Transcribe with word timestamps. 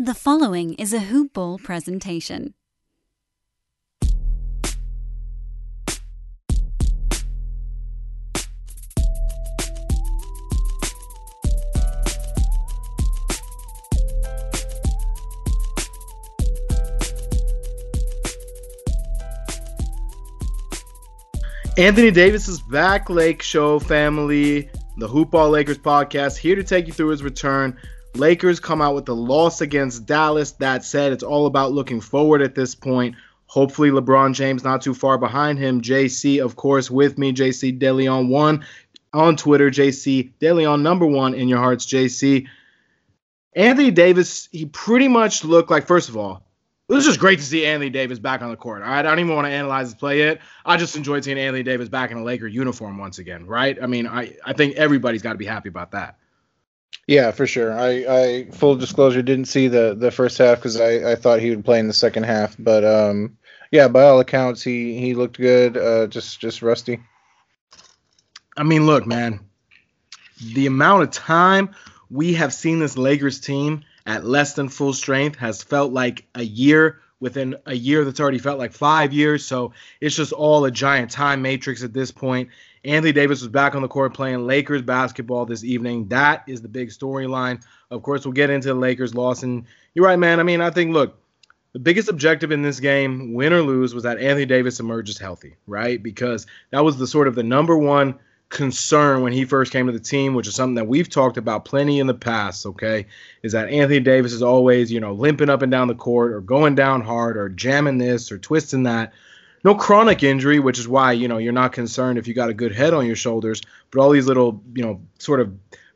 The 0.00 0.14
following 0.14 0.74
is 0.74 0.92
a 0.92 1.00
Hoop 1.00 1.32
Ball 1.32 1.58
presentation. 1.58 2.54
Anthony 21.76 22.12
Davis 22.12 22.46
is 22.46 22.60
back, 22.60 23.10
Lake 23.10 23.42
Show 23.42 23.80
family, 23.80 24.70
the 24.96 25.08
Hoop 25.08 25.32
Ball 25.32 25.50
Lakers 25.50 25.78
podcast, 25.78 26.36
here 26.36 26.54
to 26.54 26.62
take 26.62 26.86
you 26.86 26.92
through 26.92 27.08
his 27.08 27.24
return. 27.24 27.76
Lakers 28.14 28.60
come 28.60 28.82
out 28.82 28.94
with 28.94 29.06
the 29.06 29.14
loss 29.14 29.60
against 29.60 30.06
Dallas. 30.06 30.52
That 30.52 30.84
said, 30.84 31.12
it's 31.12 31.22
all 31.22 31.46
about 31.46 31.72
looking 31.72 32.00
forward 32.00 32.42
at 32.42 32.54
this 32.54 32.74
point. 32.74 33.16
Hopefully, 33.46 33.90
LeBron 33.90 34.34
James 34.34 34.64
not 34.64 34.82
too 34.82 34.94
far 34.94 35.18
behind 35.18 35.58
him. 35.58 35.80
JC, 35.80 36.44
of 36.44 36.56
course, 36.56 36.90
with 36.90 37.16
me, 37.16 37.32
JC 37.32 37.78
DeLeon 37.78 38.28
one 38.28 38.64
on 39.12 39.36
Twitter, 39.36 39.70
JC 39.70 40.32
DeLeon 40.40 40.82
number 40.82 41.06
one 41.06 41.34
in 41.34 41.48
your 41.48 41.58
hearts, 41.58 41.86
JC. 41.86 42.46
Anthony 43.54 43.90
Davis, 43.90 44.48
he 44.52 44.66
pretty 44.66 45.08
much 45.08 45.44
looked 45.44 45.70
like, 45.70 45.86
first 45.86 46.08
of 46.08 46.16
all, 46.16 46.44
it 46.88 46.94
was 46.94 47.04
just 47.04 47.20
great 47.20 47.38
to 47.38 47.44
see 47.44 47.66
Anthony 47.66 47.90
Davis 47.90 48.18
back 48.18 48.40
on 48.40 48.50
the 48.50 48.56
court. 48.56 48.82
All 48.82 48.88
right, 48.88 49.00
I 49.00 49.02
don't 49.02 49.18
even 49.18 49.34
want 49.34 49.46
to 49.46 49.50
analyze 49.50 49.88
his 49.88 49.94
play 49.94 50.18
yet. 50.18 50.40
I 50.64 50.76
just 50.76 50.96
enjoyed 50.96 51.24
seeing 51.24 51.38
Anthony 51.38 51.62
Davis 51.62 51.88
back 51.88 52.10
in 52.10 52.16
a 52.16 52.24
Laker 52.24 52.46
uniform 52.46 52.96
once 52.98 53.18
again. 53.18 53.46
Right? 53.46 53.76
I 53.82 53.86
mean, 53.86 54.06
I 54.06 54.36
I 54.44 54.54
think 54.54 54.76
everybody's 54.76 55.20
got 55.20 55.32
to 55.32 55.38
be 55.38 55.44
happy 55.44 55.68
about 55.68 55.90
that. 55.92 56.16
Yeah, 57.06 57.30
for 57.30 57.46
sure. 57.46 57.72
I, 57.72 57.88
I 57.88 58.50
full 58.50 58.76
disclosure 58.76 59.22
didn't 59.22 59.46
see 59.46 59.68
the 59.68 59.94
the 59.98 60.10
first 60.10 60.36
half 60.36 60.58
because 60.58 60.78
I, 60.78 61.12
I 61.12 61.14
thought 61.14 61.40
he 61.40 61.50
would 61.50 61.64
play 61.64 61.78
in 61.78 61.88
the 61.88 61.94
second 61.94 62.24
half, 62.24 62.54
but 62.58 62.84
um, 62.84 63.38
yeah, 63.70 63.88
by 63.88 64.02
all 64.02 64.20
accounts 64.20 64.62
he 64.62 64.98
he 64.98 65.14
looked 65.14 65.38
good. 65.38 65.76
Uh, 65.76 66.06
just 66.06 66.38
just 66.38 66.60
rusty. 66.60 67.00
I 68.56 68.62
mean, 68.62 68.86
look, 68.86 69.06
man, 69.06 69.40
the 70.52 70.66
amount 70.66 71.04
of 71.04 71.10
time 71.10 71.74
we 72.10 72.34
have 72.34 72.52
seen 72.52 72.78
this 72.78 72.98
Lakers 72.98 73.40
team 73.40 73.84
at 74.06 74.24
less 74.24 74.54
than 74.54 74.68
full 74.68 74.92
strength 74.92 75.38
has 75.38 75.62
felt 75.62 75.92
like 75.92 76.26
a 76.34 76.42
year 76.42 77.00
within 77.20 77.56
a 77.66 77.74
year 77.74 78.04
that's 78.04 78.20
already 78.20 78.38
felt 78.38 78.58
like 78.58 78.72
five 78.72 79.12
years. 79.12 79.44
So 79.44 79.72
it's 80.00 80.16
just 80.16 80.32
all 80.32 80.64
a 80.64 80.70
giant 80.70 81.10
time 81.10 81.42
matrix 81.42 81.82
at 81.82 81.92
this 81.92 82.10
point. 82.10 82.50
Anthony 82.84 83.12
Davis 83.12 83.40
was 83.40 83.48
back 83.48 83.74
on 83.74 83.82
the 83.82 83.88
court 83.88 84.14
playing 84.14 84.46
Lakers 84.46 84.82
basketball 84.82 85.44
this 85.44 85.64
evening. 85.64 86.08
That 86.08 86.44
is 86.46 86.62
the 86.62 86.68
big 86.68 86.90
storyline. 86.90 87.62
Of 87.90 88.02
course, 88.02 88.24
we'll 88.24 88.32
get 88.32 88.50
into 88.50 88.68
the 88.68 88.74
Lakers 88.74 89.14
loss. 89.14 89.42
And 89.42 89.64
you're 89.94 90.04
right, 90.04 90.18
man. 90.18 90.38
I 90.38 90.44
mean, 90.44 90.60
I 90.60 90.70
think, 90.70 90.92
look, 90.92 91.18
the 91.72 91.80
biggest 91.80 92.08
objective 92.08 92.52
in 92.52 92.62
this 92.62 92.80
game, 92.80 93.34
win 93.34 93.52
or 93.52 93.62
lose, 93.62 93.94
was 93.94 94.04
that 94.04 94.18
Anthony 94.18 94.46
Davis 94.46 94.80
emerges 94.80 95.18
healthy, 95.18 95.56
right? 95.66 96.02
Because 96.02 96.46
that 96.70 96.84
was 96.84 96.98
the 96.98 97.06
sort 97.06 97.28
of 97.28 97.34
the 97.34 97.42
number 97.42 97.76
one 97.76 98.18
concern 98.48 99.22
when 99.22 99.32
he 99.32 99.44
first 99.44 99.72
came 99.72 99.86
to 99.86 99.92
the 99.92 100.00
team, 100.00 100.34
which 100.34 100.48
is 100.48 100.54
something 100.54 100.76
that 100.76 100.86
we've 100.86 101.08
talked 101.08 101.36
about 101.36 101.64
plenty 101.64 102.00
in 102.00 102.06
the 102.06 102.14
past, 102.14 102.64
okay, 102.64 103.06
is 103.42 103.52
that 103.52 103.68
Anthony 103.68 104.00
Davis 104.00 104.32
is 104.32 104.42
always, 104.42 104.90
you 104.90 105.00
know, 105.00 105.12
limping 105.12 105.50
up 105.50 105.62
and 105.62 105.70
down 105.70 105.88
the 105.88 105.94
court 105.94 106.32
or 106.32 106.40
going 106.40 106.74
down 106.74 107.02
hard 107.02 107.36
or 107.36 107.48
jamming 107.48 107.98
this 107.98 108.32
or 108.32 108.38
twisting 108.38 108.84
that. 108.84 109.12
No 109.64 109.74
chronic 109.74 110.22
injury, 110.22 110.60
which 110.60 110.78
is 110.78 110.88
why, 110.88 111.12
you 111.12 111.28
know, 111.28 111.38
you're 111.38 111.52
not 111.52 111.72
concerned 111.72 112.18
if 112.18 112.26
you 112.26 112.32
got 112.32 112.48
a 112.48 112.54
good 112.54 112.72
head 112.72 112.94
on 112.94 113.06
your 113.06 113.16
shoulders, 113.16 113.60
but 113.90 114.00
all 114.00 114.10
these 114.10 114.26
little, 114.26 114.62
you 114.74 114.82
know, 114.82 115.00
sort 115.18 115.40
of 115.40 115.52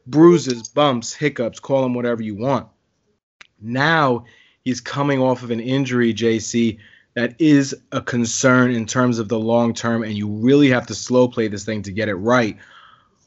bruises, 0.07 0.69
bumps, 0.69 1.15
hiccups, 1.15 1.61
call 1.61 1.83
them 1.83 1.95
whatever 1.95 2.23
you 2.23 2.35
want. 2.35 2.67
Now 3.61 4.25
he's 4.65 4.81
coming 4.81 5.21
off 5.21 5.43
of 5.43 5.51
an 5.51 5.61
injury, 5.61 6.13
JC, 6.13 6.79
that 7.15 7.41
is 7.41 7.75
a 7.91 8.01
concern 8.01 8.71
in 8.71 8.87
terms 8.87 9.19
of 9.19 9.29
the 9.29 9.39
long 9.39 9.75
term, 9.75 10.03
and 10.03 10.15
you 10.15 10.29
really 10.29 10.71
have 10.71 10.87
to 10.87 10.95
slow 10.95 11.29
play 11.29 11.49
this 11.49 11.65
thing 11.65 11.83
to 11.83 11.93
get 11.93 12.09
it 12.09 12.15
right. 12.15 12.57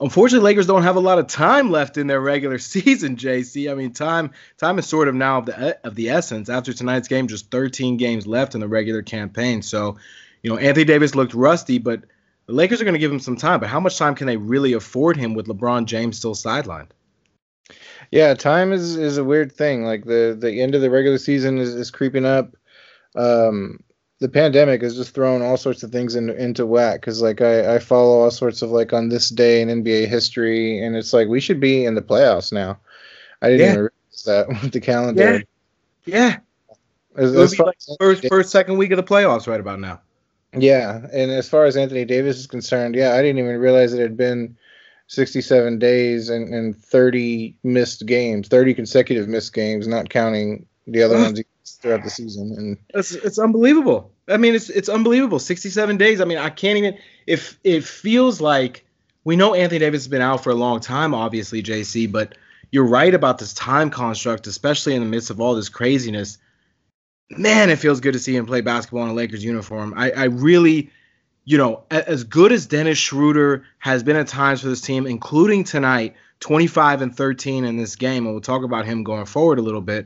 Unfortunately, 0.01 0.43
Lakers 0.43 0.67
don't 0.67 0.83
have 0.83 0.97
a 0.97 1.01
lot 1.01 1.19
of 1.19 1.27
time 1.27 1.71
left 1.71 1.97
in 1.97 2.07
their 2.07 2.19
regular 2.19 2.57
season. 2.59 3.15
JC, 3.15 3.71
I 3.71 3.75
mean, 3.75 3.93
time 3.93 4.31
time 4.57 4.79
is 4.79 4.87
sort 4.87 5.07
of 5.07 5.15
now 5.15 5.39
of 5.39 5.45
the 5.45 5.79
of 5.85 5.95
the 5.95 6.09
essence. 6.09 6.49
After 6.49 6.73
tonight's 6.73 7.07
game, 7.07 7.27
just 7.27 7.51
13 7.51 7.97
games 7.97 8.27
left 8.27 8.55
in 8.55 8.61
the 8.61 8.67
regular 8.67 9.03
campaign. 9.03 9.61
So, 9.61 9.97
you 10.41 10.49
know, 10.49 10.57
Anthony 10.57 10.85
Davis 10.85 11.15
looked 11.15 11.33
rusty, 11.33 11.77
but 11.77 12.03
the 12.47 12.53
Lakers 12.53 12.81
are 12.81 12.85
going 12.85 12.93
to 12.93 12.99
give 12.99 13.11
him 13.11 13.19
some 13.19 13.37
time. 13.37 13.59
But 13.59 13.69
how 13.69 13.79
much 13.79 13.97
time 13.97 14.15
can 14.15 14.27
they 14.27 14.37
really 14.37 14.73
afford 14.73 15.17
him 15.17 15.33
with 15.33 15.47
LeBron 15.47 15.85
James 15.85 16.17
still 16.17 16.35
sidelined? 16.35 16.89
Yeah, 18.11 18.33
time 18.33 18.73
is 18.73 18.97
is 18.97 19.17
a 19.17 19.23
weird 19.23 19.51
thing. 19.51 19.83
Like 19.83 20.05
the 20.05 20.35
the 20.37 20.61
end 20.61 20.75
of 20.75 20.81
the 20.81 20.89
regular 20.89 21.17
season 21.17 21.57
is, 21.57 21.73
is 21.73 21.91
creeping 21.91 22.25
up 22.25 22.55
um, 23.15 23.79
the 24.19 24.29
pandemic 24.29 24.81
has 24.81 24.95
just 24.95 25.13
thrown 25.13 25.41
all 25.41 25.57
sorts 25.57 25.83
of 25.83 25.91
things 25.91 26.15
in, 26.15 26.29
into 26.29 26.65
whack 26.65 27.01
because 27.01 27.21
like 27.21 27.41
I, 27.41 27.75
I 27.75 27.79
follow 27.79 28.21
all 28.21 28.31
sorts 28.31 28.61
of 28.61 28.71
like 28.71 28.93
on 28.93 29.09
this 29.09 29.29
day 29.29 29.61
in 29.61 29.67
NBA 29.67 30.07
history 30.07 30.83
and 30.83 30.95
it's 30.95 31.13
like 31.13 31.27
we 31.27 31.41
should 31.41 31.59
be 31.59 31.85
in 31.85 31.95
the 31.95 32.01
playoffs 32.01 32.51
now. 32.51 32.79
I 33.41 33.49
didn't 33.49 33.61
yeah. 33.61 33.71
even 33.71 33.79
realize 33.79 34.23
that 34.25 34.47
with 34.63 34.71
the 34.71 34.81
calendar. 34.81 35.43
Yeah. 36.05 36.15
yeah. 36.15 36.37
As, 37.17 37.35
as 37.35 37.59
like 37.59 37.77
first 37.99 38.25
first 38.27 38.51
second 38.51 38.77
week 38.77 38.91
of 38.91 38.97
the 38.97 39.03
playoffs 39.03 39.47
right 39.47 39.59
about 39.59 39.79
now. 39.79 40.01
Yeah, 40.57 41.07
and 41.11 41.31
as 41.31 41.49
far 41.49 41.65
as 41.65 41.75
Anthony 41.75 42.05
Davis 42.05 42.37
is 42.37 42.47
concerned, 42.47 42.95
yeah, 42.95 43.13
I 43.13 43.21
didn't 43.21 43.39
even 43.39 43.57
realize 43.57 43.93
it 43.93 44.01
had 44.01 44.15
been 44.15 44.57
67 45.07 45.79
days 45.79 46.29
and, 46.29 46.53
and 46.53 46.75
30 46.75 47.57
missed 47.63 48.05
games, 48.05 48.47
30 48.47 48.73
consecutive 48.73 49.27
missed 49.27 49.53
games, 49.53 49.87
not 49.87 50.09
counting 50.09 50.65
the 50.87 51.03
other 51.03 51.17
ones 51.17 51.41
throughout 51.73 52.03
the 52.03 52.09
season, 52.09 52.53
and 52.57 52.77
it's 52.93 53.11
it's 53.11 53.39
unbelievable. 53.39 54.11
I 54.27 54.37
mean, 54.37 54.55
it's 54.55 54.69
it's 54.69 54.89
unbelievable. 54.89 55.39
Sixty-seven 55.39 55.97
days. 55.97 56.21
I 56.21 56.25
mean, 56.25 56.37
I 56.37 56.49
can't 56.49 56.77
even. 56.77 56.97
If 57.27 57.59
it 57.63 57.83
feels 57.83 58.41
like 58.41 58.85
we 59.23 59.35
know 59.35 59.53
Anthony 59.53 59.79
Davis 59.79 60.03
has 60.03 60.07
been 60.07 60.21
out 60.21 60.43
for 60.43 60.51
a 60.51 60.55
long 60.55 60.79
time, 60.79 61.13
obviously, 61.13 61.63
JC, 61.63 62.11
but 62.11 62.37
you're 62.71 62.85
right 62.85 63.13
about 63.13 63.37
this 63.37 63.53
time 63.53 63.89
construct, 63.89 64.47
especially 64.47 64.95
in 64.95 65.01
the 65.01 65.07
midst 65.07 65.29
of 65.29 65.41
all 65.41 65.55
this 65.55 65.69
craziness. 65.69 66.37
Man, 67.31 67.71
it 67.71 67.79
feels 67.79 68.01
good 68.01 68.13
to 68.13 68.19
see 68.19 68.35
him 68.35 68.45
play 68.45 68.61
basketball 68.61 69.03
in 69.03 69.09
a 69.09 69.13
Lakers 69.13 69.43
uniform. 69.43 69.93
I, 69.97 70.11
I 70.11 70.23
really, 70.25 70.91
you 71.43 71.57
know, 71.57 71.83
as 71.89 72.23
good 72.23 72.51
as 72.51 72.67
Dennis 72.67 72.99
Schroeder 72.99 73.65
has 73.79 74.03
been 74.03 74.15
at 74.15 74.27
times 74.27 74.61
for 74.61 74.67
this 74.67 74.81
team, 74.81 75.07
including 75.07 75.63
tonight, 75.63 76.13
25 76.41 77.01
and 77.01 77.15
13 77.15 77.65
in 77.65 77.77
this 77.77 77.95
game, 77.95 78.25
and 78.25 78.35
we'll 78.35 78.41
talk 78.41 78.63
about 78.63 78.85
him 78.85 79.03
going 79.03 79.25
forward 79.25 79.57
a 79.57 79.63
little 79.63 79.81
bit 79.81 80.05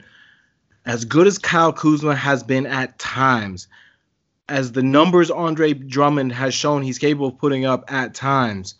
as 0.89 1.05
good 1.05 1.27
as 1.27 1.37
Kyle 1.37 1.71
Kuzma 1.71 2.15
has 2.15 2.41
been 2.41 2.65
at 2.65 2.97
times, 2.97 3.67
as 4.47 4.71
the 4.71 4.81
numbers 4.81 5.29
Andre 5.29 5.73
Drummond 5.73 6.31
has 6.31 6.55
shown 6.55 6.81
he's 6.81 6.97
capable 6.97 7.27
of 7.27 7.37
putting 7.37 7.63
up 7.63 7.83
at 7.93 8.15
times, 8.15 8.73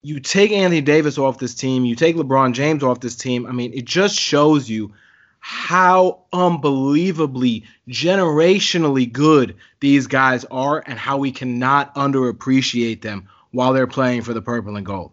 you 0.00 0.18
take 0.18 0.50
Anthony 0.50 0.80
Davis 0.80 1.18
off 1.18 1.36
this 1.36 1.54
team, 1.54 1.84
you 1.84 1.94
take 1.94 2.16
LeBron 2.16 2.54
James 2.54 2.82
off 2.82 3.00
this 3.00 3.16
team. 3.16 3.44
I 3.44 3.52
mean, 3.52 3.74
it 3.74 3.84
just 3.84 4.18
shows 4.18 4.70
you 4.70 4.94
how 5.40 6.20
unbelievably 6.32 7.64
generationally 7.86 9.12
good 9.12 9.56
these 9.80 10.06
guys 10.06 10.46
are 10.46 10.82
and 10.86 10.98
how 10.98 11.18
we 11.18 11.32
cannot 11.32 11.94
underappreciate 11.96 13.02
them 13.02 13.28
while 13.50 13.74
they're 13.74 13.86
playing 13.86 14.22
for 14.22 14.32
the 14.32 14.40
purple 14.40 14.76
and 14.76 14.86
gold. 14.86 15.12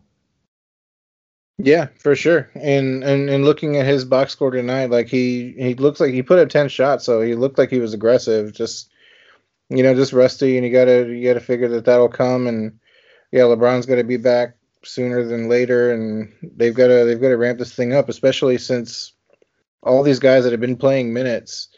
Yeah, 1.57 1.87
for 1.99 2.15
sure. 2.15 2.49
And 2.55 3.03
and 3.03 3.29
and 3.29 3.45
looking 3.45 3.77
at 3.77 3.85
his 3.85 4.03
box 4.03 4.33
score 4.33 4.51
tonight, 4.51 4.89
like 4.89 5.07
he 5.07 5.53
he 5.57 5.73
looks 5.75 5.99
like 5.99 6.13
he 6.13 6.21
put 6.21 6.39
up 6.39 6.49
ten 6.49 6.67
shots, 6.67 7.05
so 7.05 7.21
he 7.21 7.33
looked 7.35 7.57
like 7.57 7.69
he 7.69 7.79
was 7.79 7.93
aggressive. 7.93 8.51
Just 8.53 8.89
you 9.69 9.83
know, 9.83 9.95
just 9.95 10.13
rusty, 10.13 10.57
and 10.57 10.65
you 10.65 10.71
gotta 10.71 11.07
you 11.07 11.25
gotta 11.27 11.39
figure 11.45 11.69
that 11.69 11.85
that'll 11.85 12.09
come. 12.09 12.47
And 12.47 12.79
yeah, 13.31 13.41
LeBron's 13.43 13.85
got 13.85 13.95
to 13.95 14.03
be 14.03 14.17
back 14.17 14.55
sooner 14.83 15.23
than 15.23 15.49
later, 15.49 15.93
and 15.93 16.33
they've 16.41 16.75
got 16.75 16.87
to 16.87 17.05
they've 17.05 17.21
got 17.21 17.29
to 17.29 17.37
ramp 17.37 17.59
this 17.59 17.73
thing 17.75 17.93
up, 17.93 18.09
especially 18.09 18.57
since 18.57 19.13
all 19.83 20.03
these 20.03 20.19
guys 20.19 20.43
that 20.43 20.51
have 20.53 20.61
been 20.61 20.77
playing 20.77 21.13
minutes. 21.13 21.69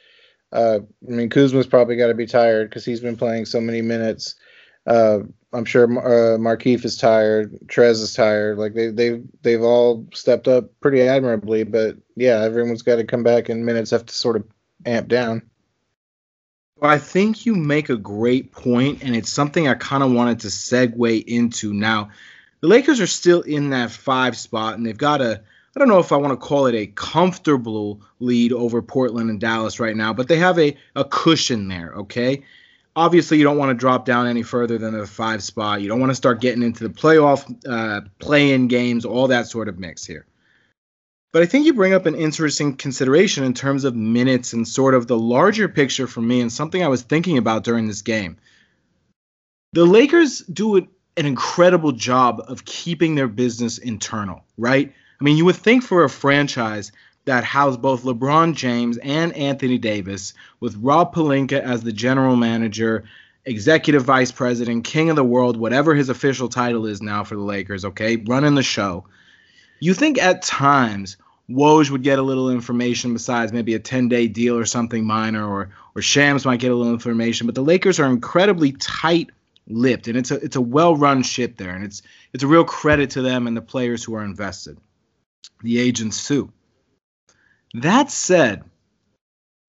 Uh, 0.51 0.79
I 1.07 1.11
mean, 1.11 1.29
Kuzma's 1.29 1.67
probably 1.67 1.97
got 1.97 2.07
to 2.07 2.13
be 2.13 2.27
tired 2.27 2.69
because 2.69 2.85
he's 2.85 3.01
been 3.01 3.17
playing 3.17 3.45
so 3.45 3.61
many 3.61 3.81
minutes. 3.81 4.35
Uh, 4.85 5.19
I'm 5.53 5.65
sure 5.65 5.85
uh, 5.85 6.37
Markieff 6.37 6.83
is 6.83 6.97
tired. 6.97 7.57
Trez 7.67 8.01
is 8.01 8.13
tired. 8.13 8.57
Like 8.57 8.73
they 8.73 8.87
they've 8.87 9.23
they've 9.41 9.61
all 9.61 10.07
stepped 10.13 10.47
up 10.47 10.69
pretty 10.81 11.01
admirably. 11.01 11.63
But 11.63 11.97
yeah, 12.15 12.41
everyone's 12.41 12.81
got 12.81 12.97
to 12.97 13.05
come 13.05 13.23
back, 13.23 13.49
and 13.49 13.65
minutes 13.65 13.91
have 13.91 14.05
to 14.05 14.13
sort 14.13 14.35
of 14.35 14.45
amp 14.85 15.07
down. 15.07 15.49
Well, 16.79 16.91
I 16.91 16.99
think 16.99 17.45
you 17.45 17.55
make 17.55 17.89
a 17.89 17.97
great 17.97 18.51
point, 18.51 19.03
and 19.03 19.15
it's 19.15 19.31
something 19.31 19.67
I 19.67 19.73
kind 19.73 20.03
of 20.03 20.11
wanted 20.11 20.41
to 20.41 20.47
segue 20.47 21.23
into. 21.25 21.73
Now, 21.73 22.09
the 22.61 22.67
Lakers 22.67 22.99
are 22.99 23.07
still 23.07 23.41
in 23.41 23.71
that 23.71 23.89
five 23.89 24.37
spot, 24.37 24.75
and 24.75 24.85
they've 24.85 24.97
got 24.97 25.21
a 25.21 25.41
I 25.77 25.79
don't 25.79 25.89
know 25.89 25.99
if 25.99 26.11
I 26.11 26.17
want 26.17 26.31
to 26.31 26.43
call 26.43 26.65
it 26.65 26.73
a 26.73 26.87
comfortable 26.87 28.01
lead 28.19 28.51
over 28.51 28.81
Portland 28.81 29.29
and 29.29 29.39
Dallas 29.39 29.79
right 29.79 29.95
now, 29.95 30.11
but 30.11 30.27
they 30.27 30.37
have 30.37 30.57
a, 30.57 30.75
a 30.95 31.05
cushion 31.05 31.67
there, 31.67 31.93
okay? 31.97 32.43
Obviously, 32.97 33.37
you 33.37 33.43
don't 33.43 33.57
want 33.57 33.69
to 33.69 33.75
drop 33.75 34.05
down 34.05 34.25
any 34.25 34.41
further 34.41 34.79
than 34.79 34.97
the 34.97 35.05
five 35.05 35.43
spot. 35.43 35.81
You 35.81 35.87
don't 35.87 35.99
want 35.99 36.09
to 36.09 36.15
start 36.15 36.41
getting 36.41 36.63
into 36.63 36.87
the 36.87 36.93
playoff 36.93 37.45
uh, 37.69 38.01
play 38.17 38.53
in 38.53 38.67
games, 38.67 39.05
all 39.05 39.27
that 39.27 39.45
sort 39.45 39.69
of 39.69 39.77
mix 39.77 40.03
here. 40.03 40.25
But 41.31 41.43
I 41.43 41.45
think 41.45 41.67
you 41.67 41.75
bring 41.75 41.93
up 41.93 42.07
an 42.07 42.15
interesting 42.15 42.75
consideration 42.75 43.43
in 43.43 43.53
terms 43.53 43.83
of 43.83 43.95
minutes 43.95 44.53
and 44.53 44.67
sort 44.67 44.95
of 44.95 45.05
the 45.05 45.17
larger 45.17 45.69
picture 45.69 46.07
for 46.07 46.21
me, 46.21 46.41
and 46.41 46.51
something 46.51 46.81
I 46.81 46.87
was 46.87 47.03
thinking 47.03 47.37
about 47.37 47.63
during 47.63 47.85
this 47.87 48.01
game. 48.01 48.37
The 49.73 49.85
Lakers 49.85 50.39
do 50.39 50.77
an 50.77 50.87
incredible 51.17 51.91
job 51.91 52.41
of 52.47 52.65
keeping 52.65 53.13
their 53.13 53.27
business 53.27 53.77
internal, 53.77 54.43
right? 54.57 54.91
I 55.21 55.23
mean, 55.23 55.37
you 55.37 55.45
would 55.45 55.55
think 55.55 55.83
for 55.83 56.03
a 56.03 56.09
franchise 56.09 56.91
that 57.27 57.43
housed 57.43 57.81
both 57.81 58.03
LeBron 58.03 58.55
James 58.55 58.97
and 58.97 59.31
Anthony 59.33 59.77
Davis, 59.77 60.33
with 60.59 60.75
Rob 60.77 61.13
Pelinka 61.13 61.61
as 61.61 61.83
the 61.83 61.93
general 61.93 62.35
manager, 62.35 63.03
executive 63.45 64.03
vice 64.03 64.31
president, 64.31 64.83
king 64.83 65.09
of 65.09 65.15
the 65.15 65.23
world, 65.23 65.55
whatever 65.55 65.93
his 65.93 66.09
official 66.09 66.49
title 66.49 66.85
is 66.85 67.01
now 67.01 67.23
for 67.23 67.35
the 67.35 67.41
Lakers, 67.41 67.85
okay, 67.85 68.17
running 68.17 68.55
the 68.55 68.63
show. 68.63 69.05
You 69.79 69.93
think 69.93 70.17
at 70.17 70.41
times 70.41 71.17
Woj 71.49 71.91
would 71.91 72.03
get 72.03 72.19
a 72.19 72.23
little 72.23 72.49
information 72.49 73.13
besides 73.13 73.53
maybe 73.53 73.75
a 73.75 73.79
10 73.79 74.09
day 74.09 74.27
deal 74.27 74.57
or 74.57 74.65
something 74.65 75.05
minor, 75.05 75.47
or 75.47 75.69
or 75.95 76.01
Shams 76.01 76.45
might 76.45 76.59
get 76.59 76.71
a 76.71 76.75
little 76.75 76.93
information, 76.93 77.45
but 77.45 77.55
the 77.55 77.61
Lakers 77.61 77.99
are 77.99 78.07
incredibly 78.07 78.71
tight 78.73 79.29
lipped 79.69 80.07
and 80.07 80.17
it's 80.17 80.31
a 80.31 80.35
it's 80.35 80.55
a 80.55 80.61
well 80.61 80.95
run 80.95 81.21
ship 81.23 81.57
there 81.57 81.75
and 81.75 81.83
it's 81.83 82.01
it's 82.31 82.43
a 82.43 82.47
real 82.47 82.63
credit 82.63 83.09
to 83.09 83.21
them 83.21 83.47
and 83.47 83.57
the 83.57 83.61
players 83.61 84.01
who 84.03 84.15
are 84.15 84.23
invested 84.23 84.77
the 85.61 85.79
agents 85.79 86.27
too. 86.27 86.51
That 87.73 88.11
said, 88.11 88.63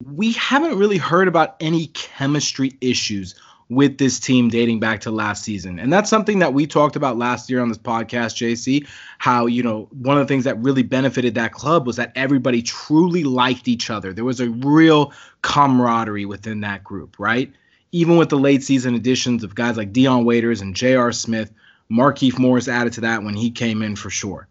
we 0.04 0.32
haven't 0.32 0.78
really 0.78 0.98
heard 0.98 1.28
about 1.28 1.56
any 1.60 1.88
chemistry 1.88 2.72
issues 2.80 3.34
with 3.70 3.98
this 3.98 4.18
team 4.18 4.48
dating 4.48 4.80
back 4.80 5.00
to 5.00 5.10
last 5.10 5.44
season. 5.44 5.78
And 5.78 5.92
that's 5.92 6.08
something 6.08 6.38
that 6.38 6.54
we 6.54 6.66
talked 6.66 6.96
about 6.96 7.18
last 7.18 7.50
year 7.50 7.60
on 7.60 7.68
this 7.68 7.78
podcast, 7.78 8.36
JC. 8.36 8.86
How, 9.18 9.46
you 9.46 9.62
know, 9.62 9.88
one 9.90 10.16
of 10.16 10.26
the 10.26 10.32
things 10.32 10.44
that 10.44 10.58
really 10.58 10.82
benefited 10.82 11.34
that 11.34 11.52
club 11.52 11.86
was 11.86 11.96
that 11.96 12.12
everybody 12.14 12.62
truly 12.62 13.24
liked 13.24 13.68
each 13.68 13.90
other. 13.90 14.12
There 14.12 14.24
was 14.24 14.40
a 14.40 14.48
real 14.48 15.12
camaraderie 15.42 16.24
within 16.24 16.60
that 16.60 16.82
group, 16.82 17.16
right? 17.18 17.52
Even 17.92 18.16
with 18.16 18.30
the 18.30 18.38
late 18.38 18.62
season 18.62 18.94
additions 18.94 19.44
of 19.44 19.54
guys 19.54 19.76
like 19.76 19.92
Dion 19.92 20.24
Waiters 20.24 20.60
and 20.60 20.74
J.R. 20.74 21.12
Smith, 21.12 21.52
Markieff 21.90 22.38
Morris 22.38 22.68
added 22.68 22.92
to 22.94 23.00
that 23.02 23.22
when 23.22 23.34
he 23.34 23.50
came 23.50 23.82
in 23.82 23.96
for 23.96 24.10
sure. 24.10 24.48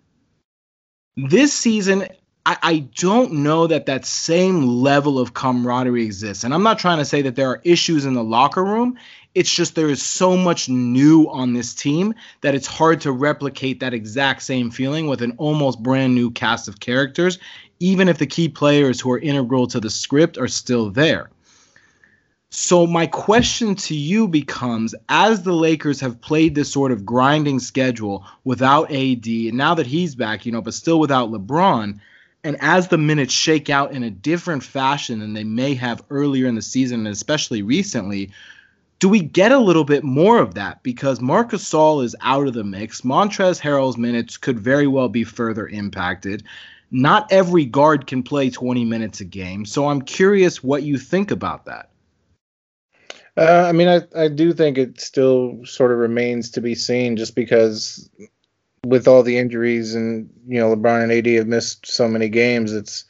This 1.15 1.53
season, 1.53 2.07
I, 2.47 2.57
I 2.63 2.79
don't 2.95 3.33
know 3.33 3.67
that 3.67 3.87
that 3.87 4.05
same 4.05 4.65
level 4.65 5.19
of 5.19 5.33
camaraderie 5.33 6.05
exists. 6.05 6.45
And 6.45 6.53
I'm 6.53 6.63
not 6.63 6.79
trying 6.79 6.97
to 6.97 7.03
say 7.03 7.21
that 7.23 7.35
there 7.35 7.49
are 7.49 7.59
issues 7.65 8.05
in 8.05 8.13
the 8.13 8.23
locker 8.23 8.63
room. 8.63 8.97
It's 9.35 9.53
just 9.53 9.75
there 9.75 9.89
is 9.89 10.01
so 10.01 10.37
much 10.37 10.69
new 10.69 11.29
on 11.29 11.51
this 11.51 11.75
team 11.75 12.15
that 12.39 12.55
it's 12.55 12.65
hard 12.65 13.01
to 13.01 13.11
replicate 13.11 13.81
that 13.81 13.93
exact 13.93 14.43
same 14.43 14.71
feeling 14.71 15.07
with 15.07 15.21
an 15.21 15.33
almost 15.37 15.83
brand 15.83 16.15
new 16.15 16.31
cast 16.31 16.69
of 16.69 16.79
characters, 16.79 17.37
even 17.81 18.07
if 18.07 18.17
the 18.17 18.25
key 18.25 18.47
players 18.47 19.01
who 19.01 19.11
are 19.11 19.19
integral 19.19 19.67
to 19.67 19.81
the 19.81 19.89
script 19.89 20.37
are 20.37 20.47
still 20.47 20.89
there. 20.89 21.29
So 22.49 22.87
my 22.87 23.07
question 23.07 23.75
to 23.75 23.93
you 23.93 24.25
becomes 24.25 24.95
as 25.09 25.43
the 25.43 25.51
Lakers 25.51 25.99
have 25.99 26.21
played 26.21 26.55
this 26.55 26.71
sort 26.71 26.93
of 26.93 27.05
grinding 27.05 27.59
schedule 27.59 28.25
without 28.45 28.89
AD 28.89 29.27
and 29.27 29.57
now 29.57 29.73
that 29.73 29.85
he's 29.85 30.15
back, 30.15 30.45
you 30.45 30.53
know, 30.53 30.61
but 30.61 30.73
still 30.73 31.01
without 31.01 31.29
LeBron, 31.29 31.99
and 32.47 32.55
as 32.61 32.87
the 32.87 32.97
minutes 32.97 33.33
shake 33.33 33.69
out 33.69 33.91
in 33.91 34.03
a 34.03 34.09
different 34.09 34.63
fashion 34.63 35.19
than 35.19 35.33
they 35.33 35.43
may 35.43 35.75
have 35.75 36.01
earlier 36.09 36.47
in 36.47 36.55
the 36.55 36.61
season 36.61 37.01
and 37.01 37.09
especially 37.09 37.61
recently, 37.61 38.31
do 38.99 39.09
we 39.09 39.19
get 39.19 39.51
a 39.51 39.59
little 39.59 39.83
bit 39.83 40.05
more 40.05 40.39
of 40.39 40.53
that? 40.53 40.81
Because 40.81 41.19
Marcus 41.19 41.69
Gasol 41.69 42.05
is 42.05 42.15
out 42.21 42.47
of 42.47 42.53
the 42.53 42.63
mix. 42.63 43.01
Montrezl 43.01 43.59
Harrell's 43.59 43.97
minutes 43.97 44.37
could 44.37 44.61
very 44.61 44.87
well 44.87 45.09
be 45.09 45.25
further 45.25 45.67
impacted. 45.67 46.43
Not 46.89 47.29
every 47.33 47.65
guard 47.65 48.07
can 48.07 48.23
play 48.23 48.49
20 48.49 48.85
minutes 48.85 49.19
a 49.19 49.25
game. 49.25 49.65
So 49.65 49.89
I'm 49.89 50.01
curious 50.01 50.63
what 50.63 50.83
you 50.83 50.97
think 50.97 51.31
about 51.31 51.65
that. 51.65 51.89
Uh, 53.35 53.65
I 53.67 53.73
mean, 53.73 53.89
I, 53.89 54.03
I 54.15 54.29
do 54.29 54.53
think 54.53 54.77
it 54.77 55.01
still 55.01 55.65
sort 55.65 55.91
of 55.91 55.97
remains 55.97 56.51
to 56.51 56.61
be 56.61 56.75
seen 56.75 57.17
just 57.17 57.35
because 57.35 58.09
with 58.87 59.07
all 59.07 59.23
the 59.23 59.37
injuries 59.37 59.95
and, 59.95 60.29
you 60.47 60.59
know, 60.59 60.75
LeBron 60.75 61.03
and 61.03 61.11
AD 61.11 61.27
have 61.27 61.47
missed 61.47 61.85
so 61.85 62.07
many 62.07 62.29
games, 62.29 62.73
it's 62.73 63.05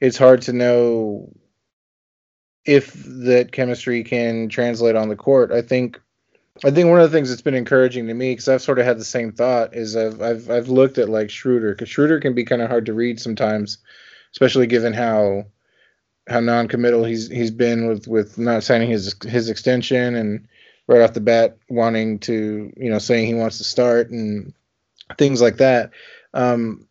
it's 0.00 0.18
hard 0.18 0.42
to 0.42 0.52
know 0.52 1.32
if 2.64 2.92
that 3.04 3.52
chemistry 3.52 4.04
can 4.04 4.48
translate 4.48 4.96
on 4.96 5.08
the 5.08 5.16
court. 5.16 5.52
I 5.52 5.62
think 5.62 6.00
I 6.64 6.70
think 6.70 6.88
one 6.88 7.00
of 7.00 7.10
the 7.10 7.16
things 7.16 7.30
that's 7.30 7.42
been 7.42 7.54
encouraging 7.54 8.06
to 8.06 8.14
me 8.14 8.32
because 8.32 8.48
I've 8.48 8.62
sort 8.62 8.78
of 8.78 8.84
had 8.84 8.98
the 8.98 9.04
same 9.04 9.32
thought 9.32 9.74
is 9.74 9.96
I've 9.96 10.20
I've 10.20 10.50
I've 10.50 10.68
looked 10.68 10.98
at 10.98 11.08
like 11.08 11.30
Schroeder 11.30 11.72
because 11.72 11.88
Schroeder 11.88 12.20
can 12.20 12.34
be 12.34 12.44
kind 12.44 12.60
of 12.60 12.68
hard 12.68 12.86
to 12.86 12.94
read 12.94 13.20
sometimes, 13.20 13.78
especially 14.32 14.66
given 14.66 14.92
how 14.92 15.46
how 16.28 16.40
non-committal 16.40 17.04
he's 17.04 17.28
he's 17.28 17.50
been 17.50 17.86
with 17.86 18.06
with 18.06 18.38
not 18.38 18.62
signing 18.62 18.90
his 18.90 19.14
his 19.26 19.48
extension 19.48 20.14
and 20.14 20.46
right 20.86 21.00
off 21.00 21.14
the 21.14 21.20
bat 21.20 21.56
wanting 21.68 22.18
to 22.18 22.72
you 22.76 22.90
know 22.90 22.98
saying 22.98 23.26
he 23.26 23.34
wants 23.34 23.58
to 23.58 23.64
start 23.64 24.10
and 24.10 24.52
things 25.18 25.40
like 25.40 25.56
that. 25.58 25.90
Um, 26.34 26.86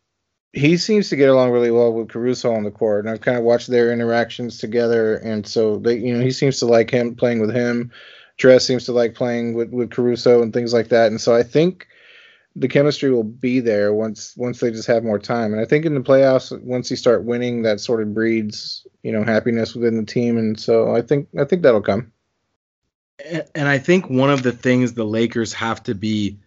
he 0.53 0.77
seems 0.77 1.09
to 1.09 1.15
get 1.15 1.29
along 1.29 1.51
really 1.51 1.71
well 1.71 1.93
with 1.93 2.09
Caruso 2.09 2.53
on 2.53 2.63
the 2.63 2.71
court, 2.71 3.05
and 3.05 3.09
I've 3.13 3.21
kind 3.21 3.37
of 3.37 3.43
watched 3.43 3.67
their 3.67 3.91
interactions 3.91 4.57
together, 4.57 5.15
and 5.17 5.45
so 5.45 5.77
they 5.77 5.97
you 5.97 6.13
know 6.13 6.23
he 6.23 6.31
seems 6.31 6.59
to 6.59 6.65
like 6.65 6.89
him 6.89 7.15
playing 7.15 7.39
with 7.39 7.53
him. 7.53 7.91
Trez 8.37 8.61
seems 8.61 8.85
to 8.85 8.93
like 8.93 9.13
playing 9.13 9.53
with 9.53 9.69
with 9.71 9.91
Caruso 9.91 10.41
and 10.41 10.51
things 10.53 10.73
like 10.73 10.89
that, 10.89 11.07
and 11.07 11.21
so 11.21 11.35
I 11.35 11.43
think 11.43 11.87
the 12.55 12.67
chemistry 12.67 13.11
will 13.11 13.23
be 13.23 13.59
there 13.59 13.93
once 13.93 14.35
once 14.35 14.59
they 14.59 14.71
just 14.71 14.87
have 14.87 15.03
more 15.03 15.19
time. 15.19 15.53
And 15.53 15.61
I 15.61 15.65
think 15.65 15.85
in 15.85 15.93
the 15.93 16.01
playoffs, 16.01 16.57
once 16.61 16.89
you 16.89 16.97
start 16.97 17.23
winning, 17.23 17.61
that 17.61 17.79
sort 17.79 18.01
of 18.01 18.13
breeds 18.13 18.87
you 19.03 19.11
know 19.11 19.23
happiness 19.23 19.75
within 19.75 19.97
the 19.97 20.05
team. 20.05 20.37
And 20.37 20.59
so 20.59 20.95
I 20.95 21.01
think 21.01 21.27
I 21.39 21.45
think 21.45 21.61
that'll 21.61 21.81
come. 21.81 22.11
And 23.53 23.67
I 23.67 23.77
think 23.77 24.09
one 24.09 24.31
of 24.31 24.43
the 24.43 24.53
things 24.53 24.93
the 24.93 25.03
Lakers 25.03 25.53
have 25.53 25.83
to 25.83 25.93
be 25.93 26.39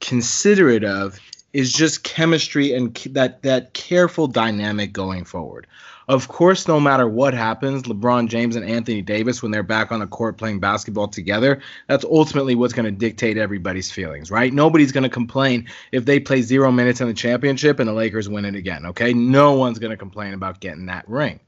considerate 0.00 0.84
of 0.84 1.18
is 1.52 1.72
just 1.72 2.04
chemistry 2.04 2.72
and 2.72 2.94
that 3.10 3.42
that 3.42 3.74
careful 3.74 4.26
dynamic 4.26 4.92
going 4.92 5.24
forward. 5.24 5.66
Of 6.08 6.26
course, 6.26 6.66
no 6.66 6.80
matter 6.80 7.08
what 7.08 7.34
happens, 7.34 7.84
LeBron 7.84 8.28
James 8.28 8.56
and 8.56 8.68
Anthony 8.68 9.00
Davis, 9.00 9.42
when 9.42 9.52
they're 9.52 9.62
back 9.62 9.92
on 9.92 10.00
the 10.00 10.08
court 10.08 10.38
playing 10.38 10.58
basketball 10.58 11.06
together, 11.06 11.60
that's 11.86 12.04
ultimately 12.04 12.56
what's 12.56 12.72
going 12.72 12.84
to 12.84 12.90
dictate 12.90 13.38
everybody's 13.38 13.92
feelings, 13.92 14.28
right? 14.28 14.52
Nobody's 14.52 14.90
going 14.90 15.04
to 15.04 15.08
complain 15.08 15.68
if 15.92 16.06
they 16.06 16.18
play 16.18 16.42
zero 16.42 16.72
minutes 16.72 17.00
in 17.00 17.06
the 17.06 17.14
championship 17.14 17.78
and 17.78 17.88
the 17.88 17.92
Lakers 17.92 18.28
win 18.28 18.44
it 18.44 18.56
again, 18.56 18.86
okay? 18.86 19.12
No 19.12 19.52
one's 19.52 19.78
going 19.78 19.92
to 19.92 19.96
complain 19.96 20.34
about 20.34 20.58
getting 20.58 20.86
that 20.86 21.08
ring. 21.08 21.38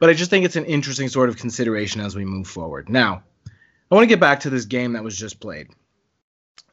But 0.00 0.10
I 0.10 0.12
just 0.12 0.28
think 0.28 0.44
it's 0.44 0.56
an 0.56 0.66
interesting 0.66 1.08
sort 1.08 1.30
of 1.30 1.38
consideration 1.38 2.02
as 2.02 2.14
we 2.14 2.26
move 2.26 2.46
forward. 2.46 2.90
Now, 2.90 3.22
I 3.90 3.94
want 3.94 4.02
to 4.02 4.08
get 4.08 4.20
back 4.20 4.40
to 4.40 4.50
this 4.50 4.66
game 4.66 4.92
that 4.92 5.04
was 5.04 5.16
just 5.16 5.40
played. 5.40 5.68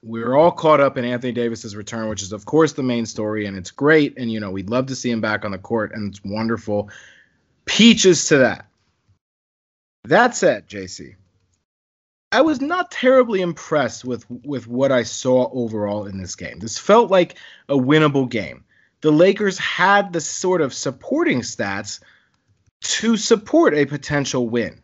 We're 0.05 0.35
all 0.35 0.51
caught 0.51 0.81
up 0.81 0.97
in 0.97 1.03
Anthony 1.03 1.33
Davis's 1.33 1.75
return, 1.75 2.09
which 2.09 2.21
is 2.21 2.31
of 2.31 2.45
course 2.45 2.73
the 2.73 2.83
main 2.83 3.07
story, 3.07 3.47
and 3.47 3.57
it's 3.57 3.71
great. 3.71 4.15
And 4.17 4.31
you 4.31 4.39
know, 4.39 4.51
we'd 4.51 4.69
love 4.69 4.85
to 4.87 4.95
see 4.95 5.09
him 5.09 5.19
back 5.19 5.43
on 5.43 5.51
the 5.51 5.57
court, 5.57 5.93
and 5.95 6.11
it's 6.11 6.23
wonderful. 6.23 6.91
Peaches 7.65 8.27
to 8.27 8.37
that. 8.37 8.67
That 10.03 10.35
said, 10.35 10.69
JC, 10.69 11.15
I 12.31 12.41
was 12.41 12.61
not 12.61 12.91
terribly 12.91 13.41
impressed 13.41 14.05
with 14.05 14.29
with 14.29 14.67
what 14.67 14.91
I 14.91 15.01
saw 15.01 15.49
overall 15.51 16.05
in 16.05 16.19
this 16.19 16.35
game. 16.35 16.59
This 16.59 16.77
felt 16.77 17.09
like 17.09 17.39
a 17.67 17.75
winnable 17.75 18.29
game. 18.29 18.63
The 19.01 19.11
Lakers 19.11 19.57
had 19.57 20.13
the 20.13 20.21
sort 20.21 20.61
of 20.61 20.71
supporting 20.71 21.41
stats 21.41 21.99
to 22.81 23.17
support 23.17 23.73
a 23.73 23.85
potential 23.85 24.47
win. 24.47 24.81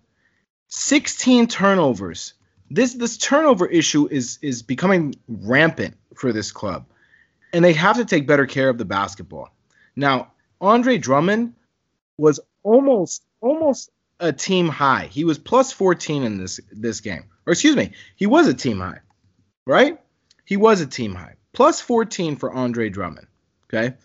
16 0.69 1.45
turnovers. 1.45 2.33
This 2.73 2.93
this 2.93 3.17
turnover 3.17 3.65
issue 3.65 4.07
is 4.09 4.39
is 4.41 4.63
becoming 4.63 5.13
rampant 5.27 5.97
for 6.15 6.31
this 6.31 6.51
club. 6.51 6.85
And 7.53 7.65
they 7.65 7.73
have 7.73 7.97
to 7.97 8.05
take 8.05 8.25
better 8.25 8.45
care 8.45 8.69
of 8.69 8.77
the 8.77 8.85
basketball. 8.85 9.49
Now, 9.97 10.31
Andre 10.61 10.97
Drummond 10.97 11.53
was 12.17 12.39
almost 12.63 13.25
almost 13.41 13.91
a 14.21 14.31
team 14.31 14.69
high. 14.69 15.07
He 15.07 15.25
was 15.25 15.37
plus 15.37 15.73
14 15.73 16.23
in 16.23 16.37
this 16.37 16.61
this 16.71 17.01
game. 17.01 17.25
Or 17.45 17.51
excuse 17.51 17.75
me, 17.75 17.91
he 18.15 18.25
was 18.25 18.47
a 18.47 18.53
team 18.53 18.79
high. 18.79 18.99
right? 19.65 19.99
He 20.45 20.55
was 20.55 20.79
a 20.79 20.87
team 20.87 21.13
high. 21.13 21.35
Plus 21.53 21.81
14 21.81 22.37
for 22.37 22.53
Andre 22.53 22.89
Drummond. 22.89 23.27
Okay. 23.65 23.95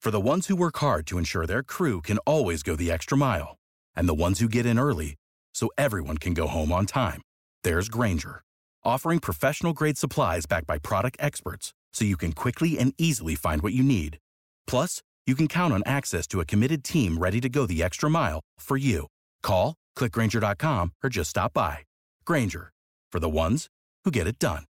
For 0.00 0.10
the 0.10 0.20
ones 0.20 0.48
who 0.48 0.56
work 0.56 0.78
hard 0.78 1.06
to 1.06 1.18
ensure 1.18 1.46
their 1.46 1.62
crew 1.62 2.00
can 2.00 2.18
always 2.18 2.64
go 2.64 2.74
the 2.74 2.90
extra 2.90 3.16
mile, 3.16 3.56
and 3.94 4.08
the 4.08 4.14
ones 4.14 4.40
who 4.40 4.48
get 4.48 4.66
in 4.66 4.78
early 4.78 5.14
so 5.54 5.70
everyone 5.78 6.18
can 6.18 6.34
go 6.34 6.46
home 6.46 6.72
on 6.72 6.86
time, 6.86 7.22
there's 7.64 7.88
Grainger, 7.88 8.42
offering 8.84 9.18
professional 9.18 9.72
grade 9.72 9.98
supplies 9.98 10.46
backed 10.46 10.66
by 10.66 10.78
product 10.78 11.16
experts 11.20 11.72
so 11.92 12.04
you 12.04 12.16
can 12.16 12.32
quickly 12.32 12.78
and 12.78 12.94
easily 12.98 13.34
find 13.34 13.62
what 13.62 13.72
you 13.72 13.82
need. 13.82 14.18
Plus, 14.66 15.02
you 15.26 15.34
can 15.34 15.48
count 15.48 15.72
on 15.72 15.82
access 15.86 16.26
to 16.26 16.40
a 16.40 16.44
committed 16.44 16.82
team 16.82 17.18
ready 17.18 17.40
to 17.40 17.48
go 17.48 17.66
the 17.66 17.82
extra 17.82 18.10
mile 18.10 18.40
for 18.58 18.76
you. 18.76 19.06
Call, 19.42 19.74
clickgrainger.com, 19.96 20.92
or 21.02 21.10
just 21.10 21.30
stop 21.30 21.52
by. 21.52 21.78
Granger, 22.24 22.72
for 23.10 23.20
the 23.20 23.28
ones 23.28 23.68
who 24.04 24.10
get 24.10 24.26
it 24.26 24.38
done. 24.38 24.64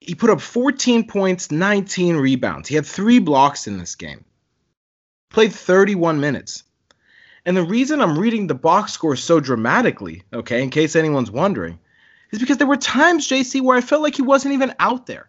He 0.00 0.14
put 0.14 0.28
up 0.28 0.42
14 0.42 1.06
points, 1.06 1.50
19 1.50 2.16
rebounds. 2.16 2.68
He 2.68 2.74
had 2.74 2.84
three 2.84 3.20
blocks 3.20 3.66
in 3.66 3.78
this 3.78 3.94
game. 3.94 4.24
Played 5.34 5.52
31 5.52 6.20
minutes. 6.20 6.62
And 7.44 7.56
the 7.56 7.64
reason 7.64 8.00
I'm 8.00 8.16
reading 8.16 8.46
the 8.46 8.54
box 8.54 8.92
score 8.92 9.16
so 9.16 9.40
dramatically, 9.40 10.22
okay, 10.32 10.62
in 10.62 10.70
case 10.70 10.94
anyone's 10.94 11.28
wondering, 11.28 11.80
is 12.30 12.38
because 12.38 12.58
there 12.58 12.68
were 12.68 12.76
times, 12.76 13.26
JC, 13.26 13.60
where 13.60 13.76
I 13.76 13.80
felt 13.80 14.00
like 14.00 14.14
he 14.14 14.22
wasn't 14.22 14.54
even 14.54 14.76
out 14.78 15.06
there. 15.06 15.28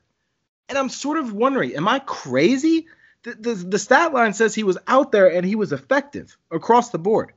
And 0.69 0.77
I'm 0.77 0.89
sort 0.89 1.17
of 1.17 1.33
wondering, 1.33 1.75
am 1.75 1.88
I 1.88 1.97
crazy? 1.97 2.85
The, 3.24 3.33
the, 3.33 3.53
the 3.55 3.79
stat 3.79 4.13
line 4.13 4.33
says 4.33 4.53
he 4.53 4.63
was 4.63 4.77
out 4.85 5.12
there 5.12 5.33
and 5.33 5.43
he 5.43 5.55
was 5.55 5.71
effective 5.71 6.38
across 6.51 6.91
the 6.91 7.00
board. 7.00 7.33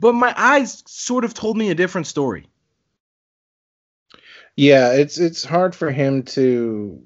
But 0.00 0.14
my 0.14 0.34
eyes 0.36 0.82
sort 0.88 1.24
of 1.24 1.32
told 1.32 1.56
me 1.56 1.70
a 1.70 1.76
different 1.76 2.08
story. 2.08 2.48
Yeah, 4.56 4.94
it's 4.94 5.16
it's 5.16 5.44
hard 5.44 5.76
for 5.76 5.92
him 5.92 6.24
to 6.24 7.00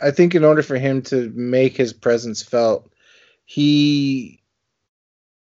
I 0.00 0.10
think 0.10 0.34
in 0.34 0.42
order 0.42 0.62
for 0.62 0.78
him 0.78 1.02
to 1.02 1.30
make 1.34 1.76
his 1.76 1.92
presence 1.92 2.42
felt, 2.42 2.89
he 3.50 4.40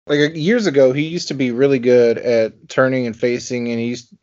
like 0.05 0.35
years 0.35 0.67
ago 0.67 0.91
he 0.91 1.03
used 1.03 1.29
to 1.29 1.33
be 1.33 1.51
really 1.51 1.79
good 1.79 2.17
at 2.17 2.67
turning 2.67 3.05
and 3.05 3.15
facing 3.15 3.69
and 3.69 3.79
he 3.79 3.85
used 3.85 4.13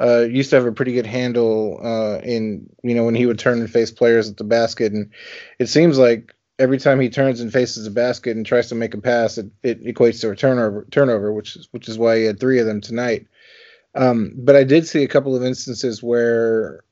uh, 0.00 0.20
used 0.20 0.48
to 0.48 0.56
have 0.56 0.64
a 0.64 0.72
pretty 0.72 0.94
good 0.94 1.04
handle 1.04 1.78
uh, 1.84 2.18
in 2.24 2.66
you 2.82 2.94
know 2.94 3.04
when 3.04 3.14
he 3.14 3.26
would 3.26 3.38
turn 3.38 3.60
and 3.60 3.70
face 3.70 3.90
players 3.90 4.30
at 4.30 4.38
the 4.38 4.44
basket. 4.44 4.94
And 4.94 5.10
it 5.58 5.66
seems 5.66 5.98
like 5.98 6.34
every 6.58 6.78
time 6.78 6.98
he 6.98 7.10
turns 7.10 7.42
and 7.42 7.52
faces 7.52 7.86
a 7.86 7.90
basket 7.90 8.38
and 8.38 8.46
tries 8.46 8.70
to 8.70 8.74
make 8.74 8.94
a 8.94 8.98
pass 8.98 9.36
it, 9.36 9.50
it 9.62 9.84
equates 9.84 10.22
to 10.22 10.30
a 10.30 10.36
turnover 10.36 10.86
turnover 10.90 11.30
which 11.30 11.56
is 11.56 11.68
which 11.72 11.90
is 11.90 11.98
why 11.98 12.16
he 12.16 12.24
had 12.24 12.40
three 12.40 12.58
of 12.58 12.64
them 12.64 12.80
tonight. 12.80 13.26
Um, 13.94 14.32
but 14.34 14.56
I 14.56 14.64
did 14.64 14.86
see 14.86 15.02
a 15.02 15.08
couple 15.08 15.36
of 15.36 15.44
instances 15.44 16.02
where 16.02 16.84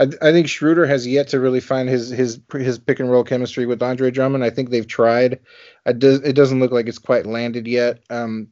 I, 0.00 0.04
I, 0.22 0.32
think 0.32 0.48
Schroeder 0.48 0.86
has 0.86 1.06
yet 1.06 1.28
to 1.28 1.40
really 1.40 1.60
find 1.60 1.88
his 1.88 2.08
his 2.08 2.40
his 2.52 2.78
pick 2.78 3.00
and 3.00 3.10
roll 3.10 3.22
chemistry 3.22 3.66
with 3.66 3.82
Andre 3.82 4.10
Drummond. 4.10 4.42
I 4.42 4.50
think 4.50 4.70
they've 4.70 4.86
tried. 4.86 5.40
It, 5.84 5.98
does, 5.98 6.20
it 6.22 6.32
doesn't 6.32 6.58
look 6.58 6.72
like 6.72 6.86
it's 6.86 6.98
quite 6.98 7.26
landed 7.26 7.66
yet. 7.66 8.02
Um, 8.08 8.48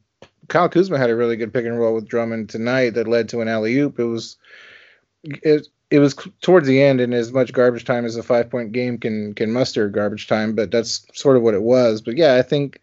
Kyle 0.49 0.69
Kuzma 0.69 0.99
had 0.99 1.11
a 1.11 1.17
really 1.17 1.37
good 1.37 1.52
pick 1.52 1.64
and 1.64 1.78
roll 1.78 1.95
with 1.95 2.09
Drummond 2.09 2.50
tonight 2.50 2.90
that 2.90 3.09
led 3.09 3.31
to 3.31 3.40
an 3.40 3.49
alley 3.49 3.78
oop. 3.78 3.99
It 3.99 4.05
was 4.05 4.37
it 5.25 5.69
it 5.90 6.00
was 6.00 6.14
towards 6.43 6.67
the 6.67 6.83
end, 6.83 7.00
and 7.00 7.14
as 7.14 7.33
much 7.33 7.52
garbage 7.52 7.87
time 7.87 8.05
as 8.05 8.17
a 8.17 8.23
five 8.23 8.50
point 8.50 8.73
game 8.73 8.99
can 8.99 9.35
can 9.35 9.50
muster 9.50 9.88
garbage 9.88 10.26
time, 10.26 10.55
but 10.55 10.71
that's 10.71 11.07
sort 11.14 11.37
of 11.37 11.43
what 11.43 11.55
it 11.55 11.62
was. 11.62 12.02
But 12.02 12.19
yeah, 12.19 12.35
I 12.35 12.43
think 12.43 12.81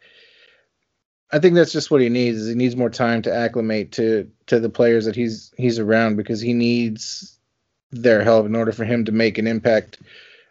I 1.32 1.38
think 1.38 1.54
that's 1.54 1.72
just 1.72 1.92
what 1.92 2.02
he 2.02 2.10
needs. 2.10 2.40
Is 2.40 2.50
he 2.50 2.56
needs 2.56 2.76
more 2.76 2.90
time 2.90 3.22
to 3.24 3.34
acclimate 3.34 3.92
to 3.94 4.32
to 4.48 4.60
the 4.60 4.70
players 4.70 5.06
that 5.06 5.16
he's 5.16 5.54
he's 5.56 5.78
around 5.78 6.16
because 6.16 6.42
he 6.42 6.54
needs 6.54 7.35
their 7.92 8.24
help 8.24 8.46
in 8.46 8.56
order 8.56 8.72
for 8.72 8.86
him 8.86 9.06
to 9.06 9.12
make 9.12 9.38
an 9.38 9.48
impact 9.48 10.00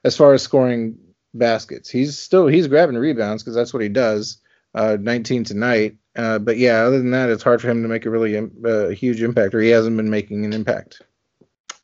as 0.05 0.17
far 0.17 0.35
as 0.35 0.43
scoring 0.43 0.99
baskets. 1.35 1.91
He's 1.91 2.19
still 2.19 2.47
he's 2.47 2.69
grabbing 2.69 2.97
rebounds 2.97 3.43
because 3.43 3.55
that's 3.55 3.75
what 3.75 3.83
he 3.83 3.89
does. 3.89 4.39
Uh, 4.75 4.97
19 5.01 5.45
tonight. 5.45 5.97
Uh, 6.17 6.39
but 6.39 6.57
yeah, 6.59 6.83
other 6.83 6.99
than 6.99 7.11
that, 7.11 7.31
it's 7.31 7.43
hard 7.43 7.61
for 7.61 7.69
him 7.69 7.83
to 7.83 7.89
make 7.89 8.07
a 8.07 8.11
really 8.11 8.37
uh, 8.37 8.89
huge 8.89 9.23
impact, 9.23 9.55
or 9.55 9.61
he 9.61 9.69
hasn't 9.69 9.97
been 9.97 10.11
making 10.11 10.45
an 10.45 10.53
impact. 10.53 11.03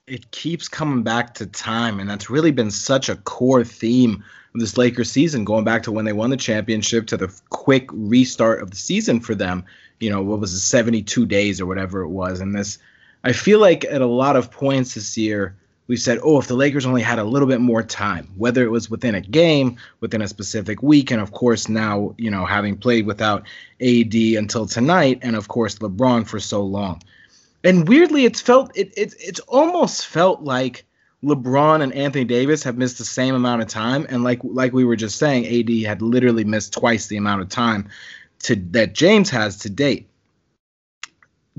It 0.06 0.30
keeps 0.32 0.68
coming 0.68 1.02
back 1.02 1.34
to 1.34 1.46
time, 1.46 2.00
and 2.00 2.08
that's 2.08 2.30
really 2.30 2.50
been 2.50 2.70
such 2.70 3.08
a 3.08 3.16
core 3.16 3.64
theme 3.64 4.24
of 4.54 4.60
this 4.60 4.76
Lakers 4.76 5.10
season, 5.10 5.44
going 5.44 5.64
back 5.64 5.84
to 5.84 5.92
when 5.92 6.04
they 6.04 6.12
won 6.12 6.30
the 6.30 6.36
championship 6.36 7.06
to 7.08 7.16
the 7.16 7.32
quick 7.50 7.88
restart 7.92 8.60
of 8.60 8.70
the 8.70 8.76
season 8.76 9.20
for 9.20 9.34
them. 9.34 9.64
You 10.00 10.10
know, 10.10 10.22
what 10.22 10.40
was 10.40 10.52
it, 10.52 10.60
72 10.60 11.26
days 11.26 11.60
or 11.60 11.66
whatever 11.66 12.02
it 12.02 12.08
was. 12.08 12.40
And 12.40 12.54
this, 12.54 12.78
I 13.22 13.32
feel 13.32 13.58
like 13.58 13.84
at 13.84 14.00
a 14.00 14.06
lot 14.06 14.36
of 14.36 14.50
points 14.50 14.94
this 14.94 15.16
year, 15.16 15.56
we 15.86 15.96
said, 15.96 16.20
oh, 16.22 16.38
if 16.38 16.46
the 16.46 16.54
Lakers 16.54 16.86
only 16.86 17.02
had 17.02 17.18
a 17.18 17.24
little 17.24 17.48
bit 17.48 17.60
more 17.60 17.82
time, 17.82 18.28
whether 18.36 18.62
it 18.62 18.70
was 18.70 18.88
within 18.88 19.16
a 19.16 19.20
game, 19.20 19.76
within 19.98 20.22
a 20.22 20.28
specific 20.28 20.82
week, 20.82 21.10
and 21.10 21.20
of 21.20 21.32
course 21.32 21.68
now, 21.68 22.14
you 22.16 22.30
know, 22.30 22.46
having 22.46 22.76
played 22.76 23.06
without 23.06 23.42
AD 23.80 24.14
until 24.14 24.66
tonight, 24.66 25.18
and 25.22 25.34
of 25.34 25.48
course 25.48 25.78
LeBron 25.78 26.28
for 26.28 26.38
so 26.38 26.62
long. 26.62 27.02
And 27.64 27.88
weirdly, 27.88 28.24
it's 28.24 28.40
felt 28.40 28.70
it, 28.76 28.92
it 28.96 29.14
it's 29.18 29.40
almost 29.40 30.06
felt 30.06 30.42
like 30.42 30.86
LeBron 31.24 31.82
and 31.82 31.92
Anthony 31.92 32.24
Davis 32.24 32.62
have 32.62 32.78
missed 32.78 32.98
the 32.98 33.04
same 33.04 33.34
amount 33.34 33.60
of 33.60 33.68
time, 33.68 34.06
and 34.08 34.22
like 34.22 34.40
like 34.44 34.72
we 34.72 34.84
were 34.84 34.96
just 34.96 35.18
saying, 35.18 35.44
AD 35.44 35.86
had 35.86 36.02
literally 36.02 36.44
missed 36.44 36.72
twice 36.72 37.08
the 37.08 37.16
amount 37.16 37.42
of 37.42 37.48
time 37.48 37.88
to 38.44 38.56
that 38.70 38.94
James 38.94 39.28
has 39.30 39.58
to 39.58 39.70
date. 39.70 40.08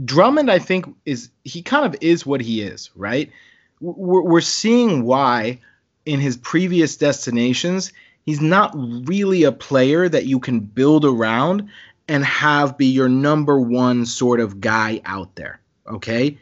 Drummond, 0.03 0.50
I 0.50 0.60
think, 0.60 0.86
is 1.05 1.29
he 1.43 1.62
kind 1.62 1.86
of 1.86 1.95
is 2.01 2.25
what 2.25 2.41
he 2.41 2.62
is, 2.62 2.91
right? 2.95 3.31
We're, 3.79 4.21
we're 4.21 4.41
seeing 4.41 5.03
why 5.03 5.60
in 6.05 6.19
his 6.19 6.38
previous 6.38 6.98
destinations 6.98 7.91
he's 8.25 8.41
not 8.41 8.71
really 8.75 9.43
a 9.43 9.51
player 9.51 10.07
that 10.07 10.25
you 10.25 10.39
can 10.39 10.60
build 10.60 11.05
around 11.05 11.69
and 12.07 12.25
have 12.25 12.77
be 12.77 12.88
your 12.88 13.10
number 13.10 13.60
one 13.60 14.05
sort 14.05 14.39
of 14.39 14.62
guy 14.62 15.01
out 15.05 15.36
there. 15.36 15.60
Okay, 15.88 16.38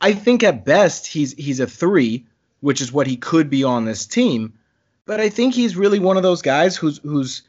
I 0.00 0.12
think 0.12 0.42
at 0.42 0.64
best 0.64 1.06
he's 1.06 1.32
he's 1.34 1.60
a 1.60 1.66
three 1.66 2.26
which 2.62 2.80
is 2.80 2.92
what 2.92 3.08
he 3.08 3.16
could 3.16 3.50
be 3.50 3.64
on 3.64 3.84
this 3.84 4.06
team. 4.06 4.54
But 5.04 5.20
I 5.20 5.28
think 5.28 5.52
he's 5.52 5.76
really 5.76 5.98
one 5.98 6.16
of 6.16 6.22
those 6.22 6.42
guys 6.42 6.76
who's 6.76 6.98
who's 6.98 7.42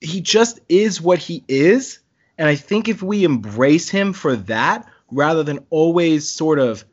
he 0.00 0.20
just 0.20 0.58
is 0.68 1.00
what 1.00 1.18
he 1.18 1.44
is. 1.46 2.00
And 2.38 2.48
I 2.48 2.54
think 2.54 2.88
if 2.88 3.02
we 3.02 3.24
embrace 3.24 3.88
him 3.88 4.12
for 4.12 4.36
that, 4.36 4.88
rather 5.10 5.42
than 5.42 5.66
always 5.70 6.28
sort 6.28 6.58
of 6.58 6.84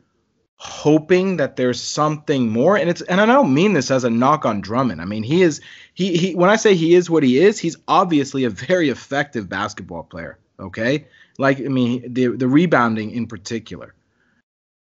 hoping 0.56 1.36
that 1.36 1.56
there's 1.56 1.80
something 1.80 2.48
more, 2.50 2.76
and 2.76 2.90
it's 2.90 3.02
and 3.02 3.20
I 3.20 3.26
don't 3.26 3.54
mean 3.54 3.74
this 3.74 3.90
as 3.90 4.04
a 4.04 4.10
knock 4.10 4.44
on 4.44 4.60
Drummond. 4.60 5.00
I 5.00 5.04
mean 5.04 5.22
he 5.22 5.42
is 5.42 5.60
he 5.94 6.16
he 6.16 6.34
when 6.34 6.50
I 6.50 6.56
say 6.56 6.74
he 6.74 6.94
is 6.94 7.10
what 7.10 7.22
he 7.22 7.38
is, 7.38 7.58
he's 7.58 7.76
obviously 7.86 8.44
a 8.44 8.50
very 8.50 8.88
effective 8.88 9.48
basketball 9.48 10.02
player. 10.02 10.38
Okay, 10.58 11.06
like 11.38 11.60
I 11.60 11.68
mean 11.68 12.12
the 12.12 12.28
the 12.28 12.48
rebounding 12.48 13.10
in 13.10 13.26
particular. 13.26 13.94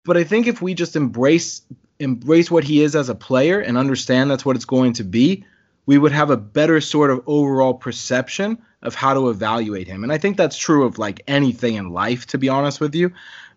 But 0.05 0.15
I 0.15 0.23
think 0.23 0.47
if 0.47 0.61
we 0.61 0.73
just 0.73 0.95
embrace 0.95 1.61
embrace 1.99 2.49
what 2.49 2.63
he 2.63 2.81
is 2.81 2.95
as 2.95 3.09
a 3.09 3.15
player 3.15 3.59
and 3.59 3.77
understand 3.77 4.31
that's 4.31 4.45
what 4.45 4.55
it's 4.55 4.65
going 4.65 4.93
to 4.93 5.03
be, 5.03 5.43
we 5.87 5.97
would 5.97 6.11
have 6.11 6.29
a 6.29 6.37
better 6.37 6.79
sort 6.79 7.09
of 7.09 7.23
overall 7.25 7.73
perception 7.73 8.59
of 8.83 8.93
how 8.93 9.15
to 9.15 9.29
evaluate 9.29 9.87
him. 9.87 10.03
And 10.03 10.13
I 10.13 10.19
think 10.19 10.37
that's 10.37 10.57
true 10.57 10.85
of 10.85 10.99
like 10.99 11.23
anything 11.27 11.73
in 11.75 11.89
life, 11.89 12.27
to 12.27 12.37
be 12.37 12.49
honest 12.49 12.79
with 12.79 12.93
you. 12.93 13.11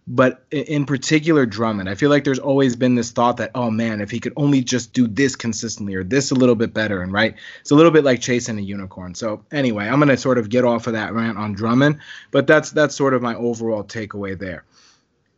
But 0.07 0.45
in 0.51 0.87
particular, 0.87 1.45
Drummond, 1.45 1.89
I 1.89 1.95
feel 1.95 2.09
like 2.11 2.25
there's 2.25 2.39
always 2.39 2.75
been 2.75 2.95
this 2.95 3.11
thought 3.11 3.37
that, 3.37 3.51
oh 3.55 3.71
man, 3.71 4.01
if 4.01 4.11
he 4.11 4.19
could 4.19 4.33
only 4.37 4.63
just 4.63 4.93
do 4.93 5.07
this 5.07 5.37
consistently 5.37 5.95
or 5.95 6.03
this 6.03 6.31
a 6.31 6.35
little 6.35 6.57
bit 6.57 6.73
better, 6.73 7.03
and 7.03 7.13
right, 7.13 7.35
it's 7.61 7.71
a 7.71 7.75
little 7.75 7.93
bit 7.93 8.03
like 8.03 8.21
chasing 8.21 8.59
a 8.59 8.63
unicorn. 8.63 9.15
So 9.15 9.45
anyway, 9.53 9.87
I'm 9.87 10.01
gonna 10.01 10.17
sort 10.17 10.39
of 10.39 10.49
get 10.49 10.65
off 10.65 10.87
of 10.89 10.95
that 10.95 11.13
rant 11.13 11.39
on 11.39 11.53
Drummond, 11.53 12.01
but 12.33 12.47
that's 12.47 12.71
that's 12.71 12.97
sort 12.97 13.15
of 13.15 13.23
my 13.23 13.35
overall 13.37 13.85
takeaway 13.85 14.37
there. 14.37 14.65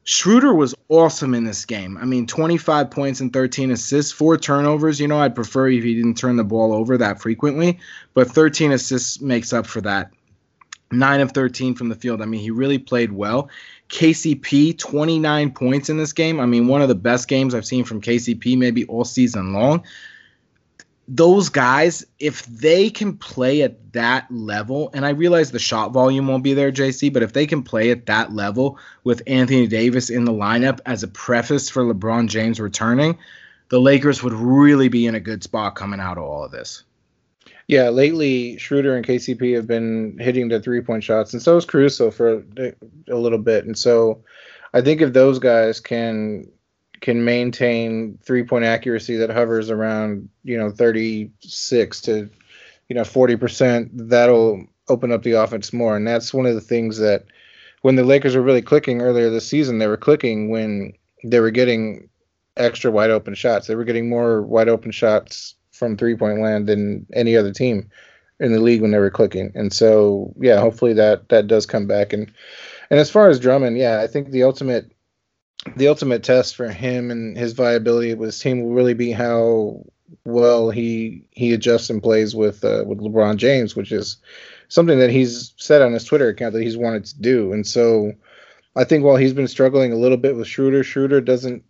Schroeder 0.05 0.53
was 0.53 0.75
awesome 0.89 1.35
in 1.35 1.45
this 1.45 1.65
game. 1.65 1.97
I 1.97 2.05
mean, 2.05 2.27
25 2.27 2.91
points 2.91 3.21
and 3.21 3.33
13 3.33 3.71
assists, 3.71 4.11
four 4.11 4.37
turnovers. 4.37 5.01
You 5.01 5.07
know, 5.09 5.21
I'd 5.21 5.35
prefer 5.35 5.69
if 5.69 5.85
he 5.85 5.95
didn't 5.95 6.17
turn 6.17 6.37
the 6.37 6.45
ball 6.45 6.73
over 6.73 6.99
that 6.99 7.21
frequently, 7.21 7.79
but 8.15 8.31
13 8.31 8.73
assists 8.73 9.21
makes 9.21 9.53
up 9.53 9.67
for 9.67 9.81
that. 9.83 10.11
Nine 10.91 11.21
of 11.21 11.33
13 11.33 11.75
from 11.75 11.89
the 11.89 11.95
field. 11.95 12.21
I 12.21 12.27
mean, 12.27 12.41
he 12.41 12.51
really 12.51 12.79
played 12.79 13.13
well. 13.13 13.49
KCP, 13.89 14.77
29 14.77 15.53
points 15.53 15.89
in 15.89 15.97
this 15.97 16.13
game. 16.13 16.41
I 16.41 16.47
mean, 16.47 16.67
one 16.67 16.83
of 16.83 16.89
the 16.89 16.95
best 16.95 17.29
games 17.29 17.55
I've 17.55 17.65
seen 17.65 17.85
from 17.85 18.01
KCP 18.01 18.59
maybe 18.59 18.85
all 18.87 19.05
season 19.05 19.53
long 19.53 19.85
those 21.09 21.49
guys, 21.49 22.07
if 22.19 22.45
they 22.47 22.89
can 22.89 23.17
play 23.17 23.63
at 23.63 23.93
that 23.93 24.31
level, 24.31 24.91
and 24.95 25.05
I 25.05 25.11
realize 25.11 25.51
the 25.51 25.59
shot 25.59 25.93
volume 25.93 26.29
won't 26.29 26.45
be 26.45 26.55
there, 26.55 26.71
JC, 26.71 27.13
but 27.13 27.23
if 27.23 27.33
they 27.33 27.47
can 27.47 27.63
play 27.63 27.91
at 27.91 28.07
that 28.07 28.33
level 28.33 28.79
with 29.05 29.23
Anthony 29.27 29.67
Davis 29.67 30.11
in 30.11 30.25
the 30.25 30.33
lineup 30.33 30.81
as 30.87 31.03
a 31.03 31.09
preface 31.09 31.69
for 31.69 31.83
LeBron 31.83 32.29
James 32.29 32.61
returning, 32.61 33.19
the 33.69 33.81
Lakers 33.81 34.23
would 34.23 34.33
really 34.33 34.89
be 34.89 35.07
in 35.07 35.15
a 35.15 35.21
good 35.21 35.43
spot 35.43 35.75
coming 35.75 36.01
out 36.01 36.19
of 36.19 36.25
all 36.25 36.45
of 36.45 36.53
this. 36.53 36.85
Yeah, 37.69 37.89
lately 37.89 38.59
Schroeder 38.59 38.97
and 38.97 39.07
KCP 39.07 39.55
have 39.55 39.67
been 39.67 40.19
hitting 40.19 40.49
the 40.49 40.61
three 40.61 40.83
point 40.83 41.03
shots, 41.03 41.33
and 41.33 41.43
so 41.43 41.57
is 41.57 41.65
Caruso 41.65 42.11
for 42.11 42.45
a 43.09 43.17
little 43.17 43.39
bit. 43.39 43.65
And 43.65 43.79
so 43.79 44.23
I 44.75 44.83
think 44.83 45.01
if 45.01 45.13
those 45.13 45.39
guys 45.39 45.81
can 45.81 46.51
can 47.03 47.25
maintain 47.25 48.19
three 48.23 48.45
point 48.45 48.65
accuracy 48.65 49.17
that 49.17 49.29
hovers 49.29 49.69
around 49.69 50.31
you 50.45 50.57
know 50.57 50.71
36 50.71 52.01
to 52.01 52.31
you 52.89 52.97
know 52.97 53.05
40 53.05 53.37
percent, 53.37 53.91
that'll 54.09 54.65
open 54.89 55.13
up 55.13 55.23
the 55.23 55.33
offense 55.33 55.73
more. 55.73 55.97
And 55.97 56.07
that's 56.07 56.33
one 56.33 56.47
of 56.47 56.55
the 56.55 56.61
things 56.61 56.99
that 56.99 57.25
when 57.83 57.97
the 57.97 58.05
Lakers 58.05 58.35
were 58.35 58.43
really 58.43 58.63
clicking 58.63 59.03
earlier 59.03 59.29
this 59.29 59.47
season, 59.47 59.79
they 59.79 59.87
were 59.87 59.97
clicking 59.97 60.49
when 60.49 60.93
they 61.25 61.41
were 61.41 61.51
getting 61.51 62.09
extra 62.57 62.91
wide 62.91 63.11
open 63.11 63.35
shots. 63.35 63.67
They 63.67 63.75
were 63.75 63.85
getting 63.85 64.09
more 64.09 64.43
wide 64.43 64.69
open 64.69 64.93
shots 64.93 65.55
from 65.73 65.97
three 65.97 66.17
point 66.17 66.41
land 66.41 66.69
than 66.69 67.07
any 67.13 67.37
other 67.37 67.53
team 67.53 67.91
in 68.41 68.53
the 68.53 68.61
league 68.61 68.83
when 68.83 68.91
they 68.91 68.99
were 68.99 69.11
clicking. 69.11 69.53
And 69.55 69.73
so, 69.73 70.33
yeah, 70.41 70.61
hopefully 70.61 70.93
that 70.95 71.29
that 71.31 71.47
does 71.49 71.67
come 71.67 71.87
back. 71.87 72.13
And 72.13 72.33
and 72.91 73.01
as 73.01 73.11
far 73.11 73.29
as 73.29 73.41
Drummond, 73.41 73.79
yeah, 73.79 74.01
I 74.01 74.07
think 74.07 74.31
the 74.31 74.45
ultimate 74.45 74.93
the 75.77 75.89
ultimate 75.89 76.23
test 76.23 76.57
for 76.57 76.69
him 76.69 77.11
and 77.11 77.37
his 77.37 77.53
viability 77.53 78.15
with 78.15 78.29
his 78.29 78.39
team 78.39 78.63
will 78.63 78.73
really 78.73 78.95
be 78.95 79.13
how 79.13 79.85
well 80.25 80.71
he 80.71 81.25
he 81.31 81.53
adjusts 81.53 81.91
and 81.91 82.03
plays 82.03 82.35
with 82.35 82.65
uh, 82.65 82.85
with 82.87 82.99
LeBron 82.99 83.37
James, 83.37 83.77
which 83.77 83.93
is 83.93 84.19
something 84.69 84.99
that 84.99 85.11
he's 85.11 85.55
said 85.57 85.83
on 85.83 85.93
his 85.93 86.05
Twitter 86.05 86.29
account 86.29 86.53
that 86.55 86.63
he's 86.63 86.77
wanted 86.77 87.05
to 87.05 87.21
do. 87.21 87.53
And 87.53 87.67
so 87.67 88.13
I 88.75 88.85
think 88.85 89.05
while 89.05 89.17
he's 89.17 89.35
been 89.35 89.49
struggling 89.49 89.93
a 89.93 89.97
little 89.97 90.17
bit 90.17 90.37
with 90.37 90.49
Schroeder, 90.49 90.83
Schroeder 90.83 91.21
doesn't 91.21 91.65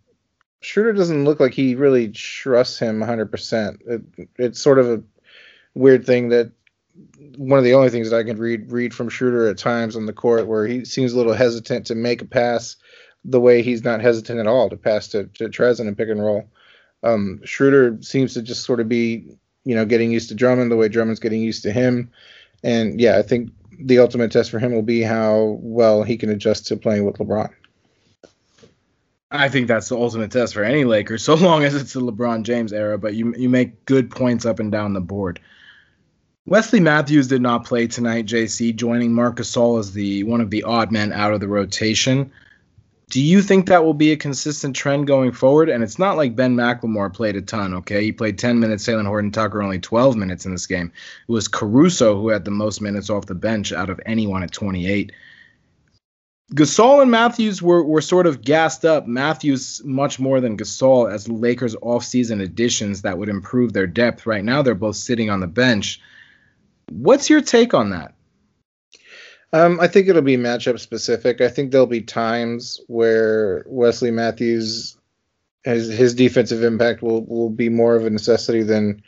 Schroeder 0.61 0.93
doesn't 0.93 1.25
look 1.25 1.39
like 1.39 1.53
he 1.53 1.75
really 1.75 2.09
trusts 2.09 2.79
him 2.79 3.01
100%. 3.01 3.81
It, 3.85 4.29
it's 4.37 4.61
sort 4.61 4.79
of 4.79 4.89
a 4.89 5.03
weird 5.73 6.05
thing 6.05 6.29
that 6.29 6.51
one 7.35 7.57
of 7.57 7.65
the 7.65 7.73
only 7.73 7.89
things 7.89 8.09
that 8.09 8.17
I 8.17 8.23
can 8.23 8.37
read 8.37 8.71
read 8.71 8.93
from 8.93 9.09
Schroeder 9.09 9.47
at 9.47 9.57
times 9.57 9.95
on 9.95 10.05
the 10.05 10.13
court 10.13 10.47
where 10.47 10.65
he 10.65 10.85
seems 10.85 11.13
a 11.13 11.17
little 11.17 11.33
hesitant 11.33 11.87
to 11.87 11.95
make 11.95 12.21
a 12.21 12.25
pass 12.25 12.77
the 13.25 13.39
way 13.39 13.61
he's 13.61 13.83
not 13.83 14.01
hesitant 14.01 14.39
at 14.39 14.47
all 14.47 14.69
to 14.69 14.77
pass 14.77 15.07
to, 15.09 15.25
to 15.35 15.49
Trezor 15.49 15.87
and 15.87 15.97
pick 15.97 16.09
and 16.09 16.21
roll. 16.21 16.49
Um, 17.03 17.41
Schroeder 17.43 17.97
seems 18.01 18.33
to 18.33 18.41
just 18.41 18.63
sort 18.63 18.79
of 18.79 18.89
be, 18.89 19.37
you 19.65 19.75
know, 19.75 19.85
getting 19.85 20.11
used 20.11 20.29
to 20.29 20.35
Drummond 20.35 20.71
the 20.71 20.75
way 20.75 20.87
Drummond's 20.87 21.19
getting 21.19 21.41
used 21.41 21.63
to 21.63 21.71
him. 21.71 22.11
And 22.63 22.99
yeah, 22.99 23.17
I 23.17 23.21
think 23.21 23.51
the 23.79 23.99
ultimate 23.99 24.31
test 24.31 24.51
for 24.51 24.59
him 24.59 24.73
will 24.73 24.81
be 24.81 25.01
how 25.01 25.57
well 25.61 26.03
he 26.03 26.17
can 26.17 26.29
adjust 26.29 26.67
to 26.67 26.77
playing 26.77 27.05
with 27.05 27.17
LeBron. 27.17 27.49
I 29.31 29.49
think 29.49 29.67
that's 29.67 29.89
the 29.89 29.97
ultimate 29.97 30.31
test 30.31 30.53
for 30.53 30.63
any 30.63 30.85
Laker, 30.85 31.17
so 31.17 31.33
long 31.33 31.63
as 31.63 31.73
it's 31.73 31.93
the 31.93 32.01
LeBron 32.01 32.43
James 32.43 32.71
era. 32.71 32.97
But 32.99 33.15
you 33.15 33.33
you 33.35 33.49
make 33.49 33.85
good 33.85 34.11
points 34.11 34.45
up 34.45 34.59
and 34.59 34.71
down 34.71 34.93
the 34.93 35.01
board. 35.01 35.39
Wesley 36.45 36.79
Matthews 36.79 37.27
did 37.27 37.41
not 37.41 37.65
play 37.65 37.87
tonight. 37.87 38.25
JC 38.25 38.75
joining 38.75 39.13
Marcus 39.13 39.51
Gasol 39.55 39.79
as 39.79 39.93
the 39.93 40.23
one 40.25 40.41
of 40.41 40.51
the 40.51 40.63
odd 40.63 40.91
men 40.91 41.11
out 41.11 41.33
of 41.33 41.39
the 41.39 41.47
rotation. 41.47 42.31
Do 43.09 43.21
you 43.21 43.41
think 43.41 43.67
that 43.67 43.83
will 43.83 43.93
be 43.93 44.11
a 44.11 44.17
consistent 44.17 44.75
trend 44.75 45.07
going 45.07 45.31
forward? 45.31 45.69
And 45.69 45.83
it's 45.83 45.99
not 45.99 46.17
like 46.17 46.35
Ben 46.35 46.55
McLemore 46.55 47.13
played 47.13 47.35
a 47.35 47.41
ton, 47.41 47.73
okay? 47.75 48.03
He 48.03 48.11
played 48.11 48.39
10 48.39 48.59
minutes, 48.59 48.87
Talen 48.87 49.05
Horton 49.05 49.31
Tucker 49.31 49.61
only 49.61 49.79
12 49.79 50.15
minutes 50.15 50.45
in 50.45 50.51
this 50.51 50.65
game. 50.65 50.91
It 51.27 51.31
was 51.31 51.47
Caruso 51.47 52.19
who 52.19 52.29
had 52.29 52.45
the 52.45 52.51
most 52.51 52.81
minutes 52.81 53.09
off 53.09 53.27
the 53.27 53.35
bench 53.35 53.71
out 53.71 53.89
of 53.89 54.01
anyone 54.05 54.41
at 54.41 54.51
28. 54.51 55.11
Gasol 56.53 57.01
and 57.01 57.09
Matthews 57.09 57.61
were, 57.61 57.83
were 57.83 58.01
sort 58.01 58.27
of 58.27 58.41
gassed 58.41 58.85
up. 58.85 59.07
Matthews 59.07 59.81
much 59.83 60.19
more 60.19 60.39
than 60.39 60.57
Gasol 60.57 61.11
as 61.11 61.27
Lakers 61.27 61.75
offseason 61.77 62.41
additions 62.41 63.01
that 63.01 63.17
would 63.17 63.29
improve 63.29 63.73
their 63.73 63.87
depth. 63.87 64.25
Right 64.25 64.43
now, 64.43 64.61
they're 64.61 64.75
both 64.75 64.95
sitting 64.95 65.29
on 65.29 65.39
the 65.39 65.47
bench. 65.47 65.99
What's 66.91 67.29
your 67.29 67.41
take 67.41 67.73
on 67.73 67.89
that? 67.89 68.13
Um, 69.53 69.79
I 69.79 69.87
think 69.87 70.07
it'll 70.07 70.23
be 70.23 70.35
matchup 70.35 70.79
specific. 70.79 71.39
I 71.39 71.47
think 71.47 71.71
there'll 71.71 71.85
be 71.85 72.01
times 72.01 72.81
where 72.87 73.63
Wesley 73.67 74.09
Matthews, 74.09 74.97
his 75.63 75.89
his 75.89 76.15
defensive 76.15 76.63
impact 76.63 77.03
will 77.03 77.23
will 77.25 77.51
be 77.51 77.69
more 77.69 77.95
of 77.95 78.03
a 78.03 78.09
necessity 78.09 78.63
than 78.63 79.03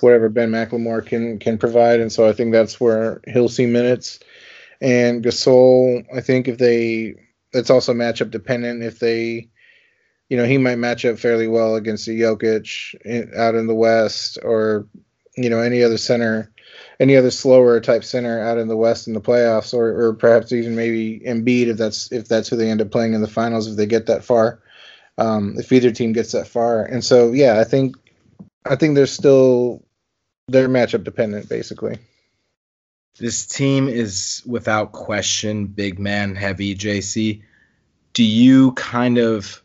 whatever 0.00 0.28
Ben 0.28 0.52
McLemore 0.52 1.04
can 1.04 1.40
can 1.40 1.58
provide, 1.58 1.98
and 1.98 2.12
so 2.12 2.28
I 2.28 2.32
think 2.32 2.52
that's 2.52 2.80
where 2.80 3.20
he'll 3.26 3.48
see 3.48 3.66
minutes. 3.66 4.20
And 4.80 5.24
Gasol, 5.24 6.06
I 6.16 6.20
think 6.20 6.46
if 6.46 6.58
they, 6.58 7.16
it's 7.52 7.70
also 7.70 7.92
matchup 7.92 8.30
dependent. 8.30 8.84
If 8.84 9.00
they, 9.00 9.48
you 10.28 10.36
know, 10.36 10.44
he 10.44 10.58
might 10.58 10.76
match 10.76 11.04
up 11.04 11.18
fairly 11.18 11.48
well 11.48 11.74
against 11.74 12.06
a 12.06 12.12
Jokic 12.12 12.94
in, 13.04 13.32
out 13.36 13.56
in 13.56 13.66
the 13.66 13.74
West, 13.74 14.38
or 14.44 14.86
you 15.36 15.50
know, 15.50 15.58
any 15.58 15.82
other 15.82 15.98
center 15.98 16.52
any 17.00 17.16
other 17.16 17.30
slower 17.30 17.80
type 17.80 18.02
center 18.02 18.40
out 18.40 18.58
in 18.58 18.68
the 18.68 18.76
West 18.76 19.06
in 19.06 19.14
the 19.14 19.20
playoffs, 19.20 19.72
or, 19.72 20.00
or 20.00 20.14
perhaps 20.14 20.52
even 20.52 20.74
maybe 20.74 21.20
Embiid 21.20 21.68
if 21.68 21.76
that's 21.76 22.10
if 22.10 22.26
that's 22.26 22.48
who 22.48 22.56
they 22.56 22.70
end 22.70 22.80
up 22.80 22.90
playing 22.90 23.14
in 23.14 23.20
the 23.20 23.28
finals 23.28 23.68
if 23.68 23.76
they 23.76 23.86
get 23.86 24.06
that 24.06 24.24
far, 24.24 24.60
um, 25.16 25.54
if 25.58 25.70
either 25.72 25.90
team 25.90 26.12
gets 26.12 26.32
that 26.32 26.48
far. 26.48 26.84
And 26.84 27.04
so 27.04 27.32
yeah, 27.32 27.60
I 27.60 27.64
think 27.64 27.96
I 28.64 28.76
think 28.76 28.94
they're 28.94 29.06
still 29.06 29.84
they're 30.48 30.68
matchup 30.68 31.04
dependent 31.04 31.48
basically. 31.48 31.98
This 33.18 33.46
team 33.46 33.88
is 33.88 34.42
without 34.46 34.92
question 34.92 35.66
big 35.66 35.98
man 35.98 36.36
heavy. 36.36 36.74
JC, 36.74 37.42
do 38.12 38.24
you 38.24 38.72
kind 38.72 39.18
of, 39.18 39.60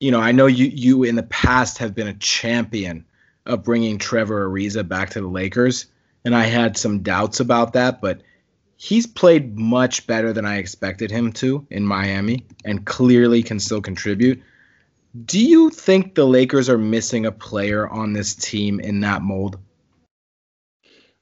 you 0.00 0.10
know, 0.10 0.20
I 0.20 0.32
know 0.32 0.46
you 0.46 0.66
you 0.66 1.02
in 1.04 1.16
the 1.16 1.22
past 1.22 1.78
have 1.78 1.94
been 1.94 2.08
a 2.08 2.14
champion 2.14 3.04
of 3.46 3.62
bringing 3.62 3.98
Trevor 3.98 4.48
Ariza 4.48 4.86
back 4.86 5.10
to 5.10 5.20
the 5.20 5.28
Lakers 5.28 5.86
and 6.24 6.34
I 6.34 6.44
had 6.44 6.76
some 6.76 7.02
doubts 7.02 7.40
about 7.40 7.72
that, 7.74 8.00
but 8.00 8.22
he's 8.76 9.06
played 9.06 9.58
much 9.58 10.06
better 10.06 10.32
than 10.32 10.44
I 10.44 10.56
expected 10.58 11.10
him 11.10 11.32
to 11.34 11.66
in 11.70 11.84
Miami 11.84 12.46
and 12.64 12.84
clearly 12.84 13.42
can 13.42 13.60
still 13.60 13.80
contribute. 13.80 14.42
Do 15.24 15.44
you 15.44 15.70
think 15.70 16.14
the 16.14 16.26
Lakers 16.26 16.68
are 16.68 16.78
missing 16.78 17.26
a 17.26 17.32
player 17.32 17.88
on 17.88 18.12
this 18.12 18.34
team 18.34 18.80
in 18.80 19.00
that 19.00 19.22
mold? 19.22 19.58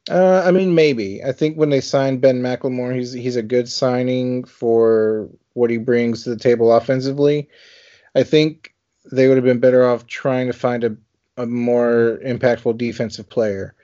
Uh, 0.08 0.42
I 0.44 0.50
mean, 0.50 0.74
maybe. 0.74 1.22
I 1.22 1.32
think 1.32 1.56
when 1.56 1.70
they 1.70 1.80
signed 1.80 2.20
Ben 2.20 2.40
McLemore, 2.40 2.94
he's 2.94 3.12
he's 3.12 3.36
a 3.36 3.42
good 3.42 3.68
signing 3.68 4.44
for 4.44 5.28
what 5.52 5.70
he 5.70 5.76
brings 5.76 6.24
to 6.24 6.30
the 6.30 6.38
table 6.38 6.72
offensively. 6.72 7.48
I 8.14 8.22
think 8.22 8.74
they 9.12 9.28
would 9.28 9.36
have 9.36 9.44
been 9.44 9.60
better 9.60 9.86
off 9.86 10.06
trying 10.06 10.46
to 10.46 10.52
find 10.52 10.84
a, 10.84 10.96
a 11.36 11.46
more 11.46 12.18
impactful 12.24 12.78
defensive 12.78 13.28
player. 13.28 13.74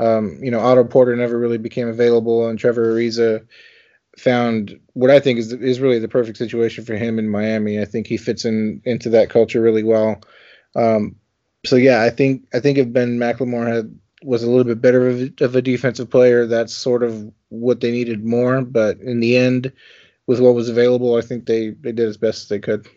Um, 0.00 0.38
you 0.42 0.50
know, 0.50 0.60
Otto 0.60 0.84
Porter 0.84 1.14
never 1.14 1.38
really 1.38 1.58
became 1.58 1.88
available, 1.88 2.48
and 2.48 2.58
Trevor 2.58 2.94
Ariza 2.94 3.46
found 4.18 4.78
what 4.94 5.10
I 5.10 5.20
think 5.20 5.38
is 5.38 5.52
is 5.52 5.80
really 5.80 5.98
the 5.98 6.08
perfect 6.08 6.38
situation 6.38 6.84
for 6.84 6.94
him 6.94 7.18
in 7.18 7.28
Miami. 7.28 7.80
I 7.80 7.84
think 7.84 8.06
he 8.06 8.16
fits 8.16 8.44
in 8.44 8.80
into 8.84 9.10
that 9.10 9.30
culture 9.30 9.60
really 9.60 9.82
well. 9.82 10.20
Um, 10.74 11.16
so 11.66 11.76
yeah, 11.76 12.02
I 12.02 12.10
think 12.10 12.46
I 12.54 12.60
think 12.60 12.78
if 12.78 12.92
Ben 12.92 13.18
McLemore 13.18 13.66
had 13.66 13.98
was 14.22 14.42
a 14.42 14.48
little 14.48 14.64
bit 14.64 14.80
better 14.80 15.08
of 15.08 15.20
a, 15.20 15.44
of 15.44 15.54
a 15.54 15.62
defensive 15.62 16.10
player, 16.10 16.46
that's 16.46 16.74
sort 16.74 17.02
of 17.02 17.30
what 17.48 17.80
they 17.80 17.90
needed 17.90 18.24
more. 18.24 18.62
But 18.62 18.98
in 19.00 19.20
the 19.20 19.36
end, 19.36 19.72
with 20.26 20.40
what 20.40 20.54
was 20.54 20.68
available, 20.70 21.16
I 21.16 21.20
think 21.20 21.44
they 21.44 21.70
they 21.70 21.92
did 21.92 22.08
as 22.08 22.16
best 22.16 22.42
as 22.42 22.48
they 22.48 22.58
could 22.58 22.88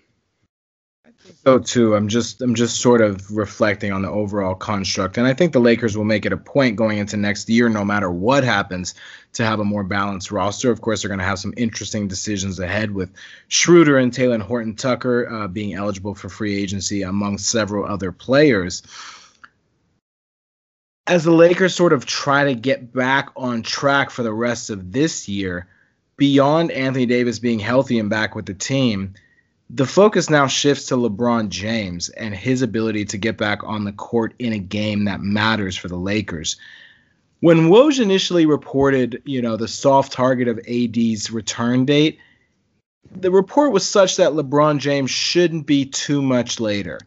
so 1.44 1.60
too. 1.60 1.96
I'm 1.96 2.08
just 2.08 2.42
I'm 2.42 2.56
just 2.56 2.82
sort 2.82 3.02
of 3.02 3.30
reflecting 3.32 3.92
on 3.92 4.02
the 4.02 4.10
overall 4.10 4.56
construct, 4.56 5.18
and 5.18 5.28
I 5.28 5.34
think 5.34 5.54
the 5.54 5.60
Lakers 5.60 5.98
will 5.98 6.04
make 6.04 6.26
it 6.26 6.34
a 6.34 6.38
point 6.38 6.76
going 6.76 6.98
into 6.98 7.18
next 7.18 7.50
year, 7.50 7.70
no 7.70 7.86
matter 7.86 8.10
what 8.12 8.44
happens, 8.44 8.96
to 9.34 9.46
have 9.46 9.60
a 9.60 9.66
more 9.66 9.84
balanced 9.84 10.32
roster. 10.32 10.72
Of 10.72 10.82
course, 10.82 11.02
they're 11.02 11.10
going 11.10 11.20
to 11.20 11.26
have 11.26 11.40
some 11.40 11.54
interesting 11.58 12.08
decisions 12.08 12.60
ahead 12.60 12.92
with 12.92 13.12
Schroeder 13.48 13.98
and 13.98 14.12
Talen 14.12 14.42
Horton 14.42 14.76
Tucker 14.76 15.30
uh, 15.30 15.48
being 15.48 15.74
eligible 15.74 16.16
for 16.16 16.30
free 16.30 16.56
agency, 16.56 17.04
among 17.04 17.38
several 17.38 17.86
other 17.86 18.12
players. 18.12 18.84
As 21.06 21.26
the 21.26 21.32
Lakers 21.32 21.76
sort 21.76 21.92
of 21.92 22.06
try 22.06 22.46
to 22.46 22.56
get 22.56 22.94
back 22.94 23.30
on 23.36 23.62
track 23.62 24.10
for 24.10 24.24
the 24.24 24.34
rest 24.34 24.70
of 24.70 24.94
this 24.94 25.28
year, 25.28 25.68
beyond 26.16 26.72
Anthony 26.72 27.06
Davis 27.06 27.40
being 27.40 27.60
healthy 27.60 28.00
and 28.00 28.10
back 28.10 28.36
with 28.36 28.46
the 28.46 28.54
team 28.54 29.14
the 29.76 29.88
focus 29.88 30.30
now 30.30 30.46
shifts 30.46 30.86
to 30.86 30.96
LeBron 30.96 31.50
James 31.50 32.10
and 32.10 32.36
his 32.36 32.62
ability 32.62 33.06
to 33.06 33.18
get 33.18 33.38
back 33.38 33.64
on 33.64 33.86
the 33.86 33.92
court 33.92 34.36
in 34.38 34.54
a 34.54 34.60
game 34.60 35.06
that 35.06 35.22
matters 35.22 35.76
for 35.76 35.88
the 35.88 35.98
Lakers. 35.98 36.58
When 37.40 37.70
Woj 37.70 38.00
initially 38.00 38.46
reported, 38.46 39.24
you 39.26 39.42
know, 39.42 39.58
the 39.58 39.68
soft 39.68 40.12
target 40.12 40.48
of 40.48 40.60
AD's 40.68 41.32
return 41.32 41.86
date, 41.86 42.20
the 43.16 43.32
report 43.32 43.72
was 43.72 43.88
such 43.88 44.18
that 44.18 44.34
LeBron 44.34 44.78
James 44.78 45.10
shouldn't 45.10 45.66
be 45.66 45.86
too 45.86 46.22
much 46.22 46.60
later. 46.60 47.00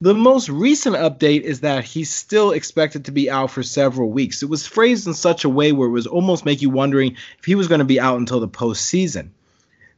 The 0.00 0.14
most 0.14 0.48
recent 0.48 0.96
update 0.96 1.42
is 1.42 1.60
that 1.60 1.84
he's 1.84 2.12
still 2.12 2.50
expected 2.50 3.04
to 3.04 3.12
be 3.12 3.30
out 3.30 3.52
for 3.52 3.62
several 3.62 4.10
weeks. 4.10 4.42
It 4.42 4.50
was 4.50 4.66
phrased 4.66 5.06
in 5.06 5.14
such 5.14 5.44
a 5.44 5.48
way 5.48 5.70
where 5.70 5.86
it 5.86 5.92
was 5.92 6.08
almost 6.08 6.44
make 6.44 6.62
you 6.62 6.70
wondering 6.70 7.16
if 7.38 7.44
he 7.44 7.54
was 7.54 7.68
going 7.68 7.78
to 7.78 7.84
be 7.84 8.00
out 8.00 8.18
until 8.18 8.40
the 8.40 8.48
postseason 8.48 9.30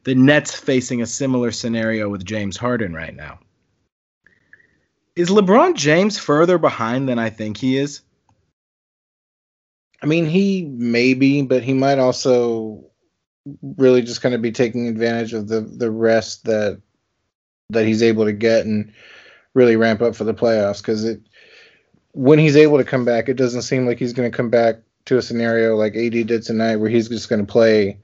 the 0.05 0.15
Nets 0.15 0.55
facing 0.55 1.03
a 1.03 1.07
similar 1.07 1.51
scenario 1.51 2.09
with 2.09 2.25
James 2.25 2.57
Harden 2.57 2.95
right 2.95 3.15
now. 3.15 3.39
Is 5.17 5.31
LeBron 5.31 5.75
James 5.75 6.19
further 6.19 6.59
behind 6.59 7.09
than 7.09 7.19
I 7.19 7.31
think 7.31 7.57
he 7.57 7.77
is? 7.77 8.03
I 10.03 10.07
mean, 10.07 10.27
he 10.27 10.65
maybe, 10.65 11.43
but 11.43 11.63
he 11.63 11.73
might 11.73 11.99
also 11.99 12.85
really 13.77 14.03
just 14.03 14.23
kind 14.23 14.35
of 14.35 14.43
be 14.43 14.53
taking 14.53 14.89
advantage 14.89 15.33
of 15.33 15.49
the 15.49 15.61
the 15.61 15.91
rest 15.91 16.45
that 16.45 16.81
that 17.71 17.87
he's 17.87 18.03
able 18.03 18.25
to 18.25 18.33
get 18.33 18.67
and 18.67 18.93
really 19.55 19.77
ramp 19.77 20.03
up 20.03 20.15
for 20.15 20.25
the 20.25 20.35
playoffs 20.35 20.79
because 20.79 21.05
it 21.05 21.21
when 22.13 22.39
he's 22.39 22.57
able 22.57 22.79
to 22.79 22.85
come 22.85 23.05
back, 23.05 23.29
it 23.29 23.37
doesn't 23.37 23.63
seem 23.63 23.87
like 23.87 23.99
he's 23.99 24.13
going 24.13 24.31
to 24.31 24.37
come 24.37 24.51
back 24.51 24.77
to 25.07 25.19
a 25.19 25.23
scenario 25.23 25.77
like 25.77 25.97
AD 25.97 26.13
did 26.13 26.43
tonight 26.43 26.77
where 26.77 26.89
he's 26.89 27.09
just 27.09 27.29
going 27.29 27.45
to 27.45 27.53
play, 27.53 27.99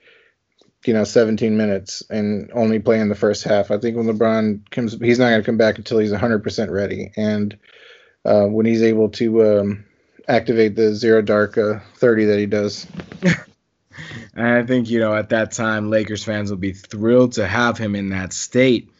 you 0.84 0.94
know, 0.94 1.04
17 1.04 1.56
minutes 1.56 2.02
and 2.10 2.50
only 2.54 2.78
play 2.78 3.00
in 3.00 3.08
the 3.08 3.14
first 3.14 3.44
half. 3.44 3.70
I 3.70 3.78
think 3.78 3.96
when 3.96 4.06
LeBron 4.06 4.70
comes, 4.70 4.98
he's 4.98 5.18
not 5.18 5.30
going 5.30 5.40
to 5.40 5.46
come 5.46 5.58
back 5.58 5.78
until 5.78 5.98
he's 5.98 6.12
100% 6.12 6.70
ready. 6.70 7.12
And 7.16 7.58
uh, 8.24 8.44
when 8.44 8.66
he's 8.66 8.82
able 8.82 9.10
to 9.10 9.60
um, 9.60 9.84
activate 10.28 10.76
the 10.76 10.94
zero 10.94 11.20
dark 11.20 11.58
uh, 11.58 11.80
30 11.96 12.24
that 12.26 12.38
he 12.38 12.46
does. 12.46 12.86
and 14.34 14.46
I 14.46 14.62
think, 14.64 14.88
you 14.88 15.00
know, 15.00 15.14
at 15.14 15.30
that 15.30 15.52
time, 15.52 15.90
Lakers 15.90 16.24
fans 16.24 16.50
will 16.50 16.58
be 16.58 16.72
thrilled 16.72 17.32
to 17.32 17.46
have 17.46 17.76
him 17.76 17.94
in 17.94 18.10
that 18.10 18.32
state. 18.32 18.90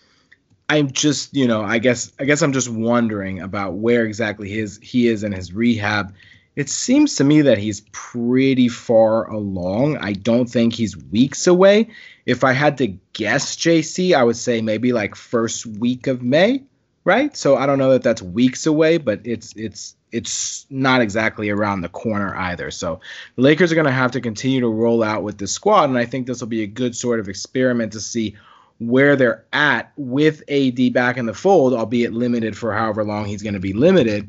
I'm 0.68 0.92
just, 0.92 1.34
you 1.34 1.48
know, 1.48 1.62
I 1.62 1.78
guess 1.78 2.12
I 2.20 2.24
guess 2.24 2.42
I'm 2.42 2.52
just 2.52 2.68
wondering 2.68 3.40
about 3.40 3.74
where 3.74 4.04
exactly 4.04 4.48
his 4.48 4.78
he 4.80 5.08
is 5.08 5.24
in 5.24 5.32
his 5.32 5.52
rehab. 5.52 6.14
It 6.60 6.68
seems 6.68 7.14
to 7.14 7.24
me 7.24 7.40
that 7.40 7.56
he's 7.56 7.80
pretty 7.90 8.68
far 8.68 9.26
along. 9.30 9.96
I 9.96 10.12
don't 10.12 10.44
think 10.44 10.74
he's 10.74 10.94
weeks 10.94 11.46
away. 11.46 11.88
If 12.26 12.44
I 12.44 12.52
had 12.52 12.76
to 12.78 12.88
guess, 13.14 13.56
JC, 13.56 14.14
I 14.14 14.22
would 14.22 14.36
say 14.36 14.60
maybe 14.60 14.92
like 14.92 15.14
first 15.14 15.64
week 15.64 16.06
of 16.06 16.20
May, 16.20 16.62
right? 17.04 17.34
So 17.34 17.56
I 17.56 17.64
don't 17.64 17.78
know 17.78 17.92
that 17.92 18.02
that's 18.02 18.20
weeks 18.20 18.66
away, 18.66 18.98
but 18.98 19.22
it's 19.24 19.54
it's 19.56 19.96
it's 20.12 20.66
not 20.68 21.00
exactly 21.00 21.48
around 21.48 21.80
the 21.80 21.88
corner 21.88 22.36
either. 22.36 22.70
So 22.70 23.00
the 23.36 23.42
Lakers 23.42 23.72
are 23.72 23.76
going 23.76 23.86
to 23.86 23.90
have 23.90 24.10
to 24.10 24.20
continue 24.20 24.60
to 24.60 24.68
roll 24.68 25.02
out 25.02 25.22
with 25.22 25.38
this 25.38 25.52
squad, 25.52 25.88
and 25.88 25.96
I 25.96 26.04
think 26.04 26.26
this 26.26 26.42
will 26.42 26.48
be 26.48 26.62
a 26.62 26.66
good 26.66 26.94
sort 26.94 27.20
of 27.20 27.28
experiment 27.30 27.94
to 27.94 28.00
see 28.00 28.36
where 28.80 29.16
they're 29.16 29.46
at 29.54 29.92
with 29.96 30.42
AD 30.50 30.92
back 30.92 31.16
in 31.16 31.24
the 31.24 31.32
fold, 31.32 31.72
albeit 31.72 32.12
limited 32.12 32.54
for 32.54 32.74
however 32.74 33.02
long 33.02 33.24
he's 33.24 33.42
going 33.42 33.54
to 33.54 33.60
be 33.60 33.72
limited, 33.72 34.28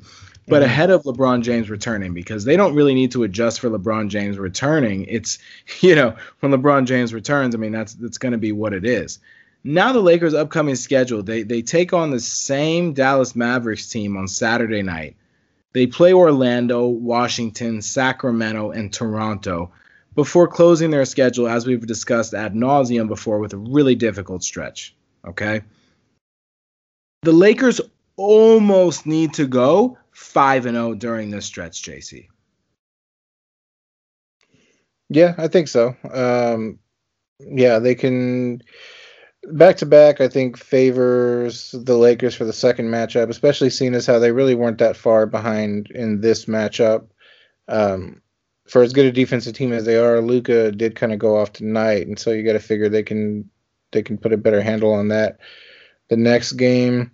but 0.51 0.63
ahead 0.63 0.89
of 0.89 1.03
LeBron 1.03 1.43
James 1.43 1.69
returning 1.69 2.13
because 2.13 2.43
they 2.43 2.57
don't 2.57 2.75
really 2.75 2.93
need 2.93 3.09
to 3.11 3.23
adjust 3.23 3.61
for 3.61 3.69
LeBron 3.69 4.09
James 4.09 4.37
returning. 4.37 5.05
It's, 5.05 5.39
you 5.79 5.95
know, 5.95 6.13
when 6.41 6.51
LeBron 6.51 6.85
James 6.85 7.13
returns, 7.13 7.55
I 7.55 7.57
mean, 7.57 7.71
that's 7.71 7.93
that's 7.93 8.17
going 8.17 8.33
to 8.33 8.37
be 8.37 8.51
what 8.51 8.73
it 8.73 8.85
is. 8.85 9.19
Now 9.63 9.93
the 9.93 10.01
Lakers' 10.01 10.33
upcoming 10.33 10.75
schedule, 10.75 11.23
they 11.23 11.43
they 11.43 11.61
take 11.61 11.93
on 11.93 12.11
the 12.11 12.19
same 12.19 12.91
Dallas 12.91 13.33
Mavericks 13.33 13.87
team 13.87 14.17
on 14.17 14.27
Saturday 14.27 14.81
night. 14.81 15.15
They 15.71 15.87
play 15.87 16.11
Orlando, 16.11 16.85
Washington, 16.85 17.81
Sacramento, 17.81 18.71
and 18.71 18.93
Toronto 18.93 19.71
before 20.15 20.49
closing 20.49 20.91
their 20.91 21.05
schedule, 21.05 21.47
as 21.47 21.65
we've 21.65 21.87
discussed 21.87 22.33
ad 22.33 22.55
nauseum 22.55 23.07
before, 23.07 23.39
with 23.39 23.53
a 23.53 23.57
really 23.57 23.95
difficult 23.95 24.43
stretch. 24.43 24.93
Okay. 25.25 25.61
The 27.21 27.31
Lakers 27.31 27.79
almost 28.17 29.05
need 29.05 29.33
to 29.35 29.47
go 29.47 29.97
5 30.21 30.67
and 30.67 30.75
0 30.75 30.93
during 30.93 31.31
this 31.31 31.45
stretch, 31.45 31.81
JC. 31.83 32.27
Yeah, 35.09 35.33
I 35.37 35.47
think 35.47 35.67
so. 35.67 35.95
Um, 36.09 36.79
yeah, 37.39 37.79
they 37.79 37.95
can 37.95 38.61
back 39.51 39.77
to 39.77 39.85
back. 39.85 40.21
I 40.21 40.29
think 40.29 40.57
favors 40.57 41.71
the 41.71 41.97
Lakers 41.97 42.35
for 42.35 42.45
the 42.45 42.53
second 42.53 42.85
matchup, 42.85 43.29
especially 43.29 43.71
seeing 43.71 43.95
as 43.95 44.05
how 44.05 44.19
they 44.19 44.31
really 44.31 44.55
weren't 44.55 44.77
that 44.77 44.95
far 44.95 45.25
behind 45.25 45.89
in 45.91 46.21
this 46.21 46.45
matchup. 46.45 47.07
Um, 47.67 48.21
for 48.67 48.83
as 48.83 48.93
good 48.93 49.07
a 49.07 49.11
defensive 49.11 49.53
team 49.53 49.73
as 49.73 49.83
they 49.85 49.97
are, 49.97 50.21
Luka 50.21 50.71
did 50.71 50.95
kind 50.95 51.11
of 51.11 51.19
go 51.19 51.35
off 51.35 51.51
tonight, 51.51 52.07
and 52.07 52.17
so 52.17 52.31
you 52.31 52.43
got 52.43 52.53
to 52.53 52.59
figure 52.59 52.87
they 52.87 53.03
can 53.03 53.49
they 53.91 54.03
can 54.03 54.17
put 54.17 54.31
a 54.31 54.37
better 54.37 54.61
handle 54.61 54.93
on 54.93 55.09
that 55.09 55.39
the 56.09 56.15
next 56.15 56.53
game. 56.53 57.11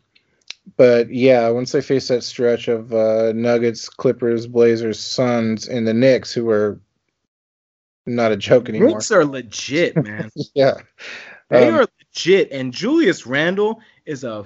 But 0.76 1.10
yeah, 1.10 1.50
once 1.50 1.72
they 1.72 1.82
face 1.82 2.10
that 2.10 2.24
stretch 2.24 2.68
of 2.68 2.94
uh, 2.94 3.32
Nuggets, 3.34 3.88
Clippers, 3.88 4.48
Blazers, 4.48 5.00
Suns, 5.00 5.68
and 5.68 5.88
the 5.88 5.94
Knicks, 5.94 6.34
who 6.34 6.50
are 6.50 6.80
not 8.06 8.32
a 8.32 8.38
joke 8.38 8.68
anymore. 8.68 8.90
Knicks 8.90 9.12
are 9.12 9.26
legit, 9.26 9.96
man. 10.04 10.30
yeah, 10.54 10.76
they 11.50 11.68
um, 11.68 11.76
are 11.76 11.88
legit. 12.00 12.52
And 12.52 12.74
Julius 12.74 13.26
Randle 13.26 13.80
is 14.06 14.24
a 14.24 14.46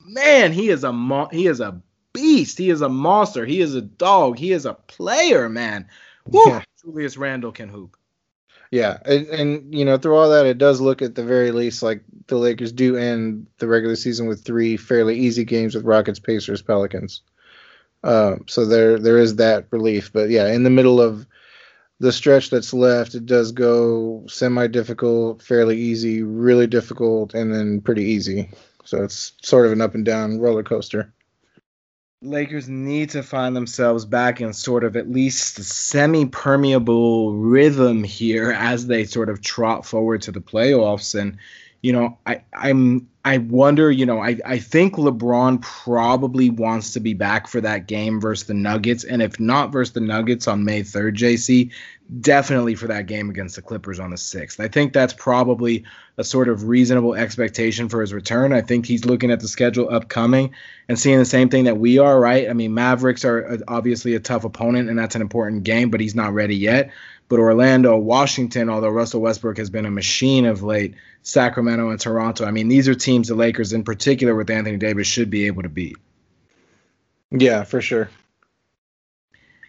man. 0.00 0.52
He 0.52 0.68
is 0.68 0.84
a 0.84 0.92
mo- 0.92 1.30
he 1.32 1.46
is 1.46 1.60
a 1.60 1.80
beast. 2.12 2.58
He 2.58 2.68
is 2.68 2.82
a 2.82 2.88
monster. 2.88 3.46
He 3.46 3.60
is 3.60 3.74
a 3.74 3.82
dog. 3.82 4.38
He 4.38 4.52
is 4.52 4.66
a 4.66 4.74
player, 4.74 5.48
man. 5.48 5.88
Woo! 6.26 6.42
Yeah. 6.46 6.62
Julius 6.84 7.16
Randle 7.16 7.52
can 7.52 7.68
hoop. 7.68 7.96
Yeah, 8.72 8.96
and, 9.04 9.26
and, 9.26 9.74
you 9.74 9.84
know 9.84 9.98
through 9.98 10.16
all 10.16 10.30
that, 10.30 10.46
it 10.46 10.56
does 10.56 10.80
look 10.80 11.02
at 11.02 11.14
the 11.14 11.22
very 11.22 11.50
least 11.52 11.82
like 11.82 12.02
the 12.26 12.38
Lakers 12.38 12.72
do 12.72 12.96
end 12.96 13.46
the 13.58 13.68
regular 13.68 13.96
season 13.96 14.26
with 14.26 14.44
three 14.44 14.78
fairly 14.78 15.18
easy 15.18 15.44
games 15.44 15.74
with 15.74 15.84
Rockets, 15.84 16.18
Pacers, 16.18 16.62
Pelicans. 16.62 17.20
Uh, 18.02 18.36
so 18.46 18.64
there 18.64 18.98
there 18.98 19.18
is 19.18 19.36
that 19.36 19.66
relief, 19.70 20.10
but 20.10 20.30
yeah, 20.30 20.48
in 20.48 20.62
the 20.62 20.70
middle 20.70 21.02
of 21.02 21.26
the 22.00 22.12
stretch 22.12 22.48
that's 22.48 22.72
left, 22.72 23.14
it 23.14 23.26
does 23.26 23.52
go 23.52 24.24
semi 24.26 24.68
difficult, 24.68 25.42
fairly 25.42 25.78
easy, 25.78 26.22
really 26.22 26.66
difficult, 26.66 27.34
and 27.34 27.52
then 27.52 27.82
pretty 27.82 28.04
easy. 28.04 28.50
So 28.84 29.02
it's 29.04 29.34
sort 29.42 29.66
of 29.66 29.72
an 29.72 29.82
up 29.82 29.94
and 29.94 30.04
down 30.04 30.40
roller 30.40 30.62
coaster. 30.62 31.12
Lakers 32.22 32.68
need 32.68 33.10
to 33.10 33.22
find 33.22 33.56
themselves 33.56 34.04
back 34.04 34.40
in 34.40 34.52
sort 34.52 34.84
of 34.84 34.96
at 34.96 35.10
least 35.10 35.56
semi 35.62 36.24
permeable 36.26 37.34
rhythm 37.34 38.04
here 38.04 38.52
as 38.52 38.86
they 38.86 39.04
sort 39.04 39.28
of 39.28 39.40
trot 39.40 39.84
forward 39.84 40.22
to 40.22 40.32
the 40.32 40.40
playoffs. 40.40 41.18
And, 41.18 41.36
you 41.82 41.92
know, 41.92 42.18
I, 42.24 42.42
I'm 42.54 43.08
I 43.24 43.38
wonder, 43.38 43.90
you 43.90 44.04
know, 44.04 44.20
I, 44.20 44.38
I 44.44 44.58
think 44.58 44.94
LeBron 44.94 45.62
probably 45.62 46.50
wants 46.50 46.92
to 46.94 47.00
be 47.00 47.14
back 47.14 47.46
for 47.46 47.60
that 47.60 47.86
game 47.86 48.20
versus 48.20 48.48
the 48.48 48.54
Nuggets. 48.54 49.04
And 49.04 49.22
if 49.22 49.38
not 49.38 49.70
versus 49.70 49.94
the 49.94 50.00
Nuggets 50.00 50.48
on 50.48 50.64
May 50.64 50.82
3rd, 50.82 51.16
JC, 51.16 51.70
definitely 52.20 52.74
for 52.74 52.88
that 52.88 53.06
game 53.06 53.30
against 53.30 53.54
the 53.54 53.62
Clippers 53.62 54.00
on 54.00 54.10
the 54.10 54.16
6th. 54.16 54.58
I 54.58 54.66
think 54.66 54.92
that's 54.92 55.12
probably 55.12 55.84
a 56.18 56.24
sort 56.24 56.48
of 56.48 56.64
reasonable 56.64 57.14
expectation 57.14 57.88
for 57.88 58.00
his 58.00 58.12
return. 58.12 58.52
I 58.52 58.60
think 58.60 58.86
he's 58.86 59.04
looking 59.04 59.30
at 59.30 59.38
the 59.38 59.48
schedule 59.48 59.88
upcoming 59.88 60.52
and 60.88 60.98
seeing 60.98 61.18
the 61.18 61.24
same 61.24 61.48
thing 61.48 61.64
that 61.64 61.78
we 61.78 61.98
are, 61.98 62.18
right? 62.18 62.50
I 62.50 62.54
mean, 62.54 62.74
Mavericks 62.74 63.24
are 63.24 63.52
uh, 63.52 63.58
obviously 63.68 64.14
a 64.14 64.20
tough 64.20 64.44
opponent, 64.44 64.88
and 64.90 64.98
that's 64.98 65.14
an 65.14 65.22
important 65.22 65.62
game, 65.62 65.90
but 65.90 66.00
he's 66.00 66.16
not 66.16 66.34
ready 66.34 66.56
yet. 66.56 66.90
But 67.28 67.38
Orlando, 67.38 67.96
Washington, 67.96 68.68
although 68.68 68.90
Russell 68.90 69.22
Westbrook 69.22 69.56
has 69.58 69.70
been 69.70 69.86
a 69.86 69.90
machine 69.90 70.44
of 70.44 70.62
late, 70.62 70.94
Sacramento 71.22 71.90
and 71.90 72.00
Toronto. 72.00 72.44
I 72.44 72.50
mean, 72.50 72.68
these 72.68 72.88
are 72.88 72.94
teams 72.94 73.28
the 73.28 73.34
Lakers, 73.34 73.72
in 73.72 73.84
particular 73.84 74.34
with 74.34 74.50
Anthony 74.50 74.76
Davis, 74.76 75.06
should 75.06 75.30
be 75.30 75.46
able 75.46 75.62
to 75.62 75.68
beat. 75.68 75.96
Yeah, 77.30 77.64
for 77.64 77.80
sure. 77.80 78.10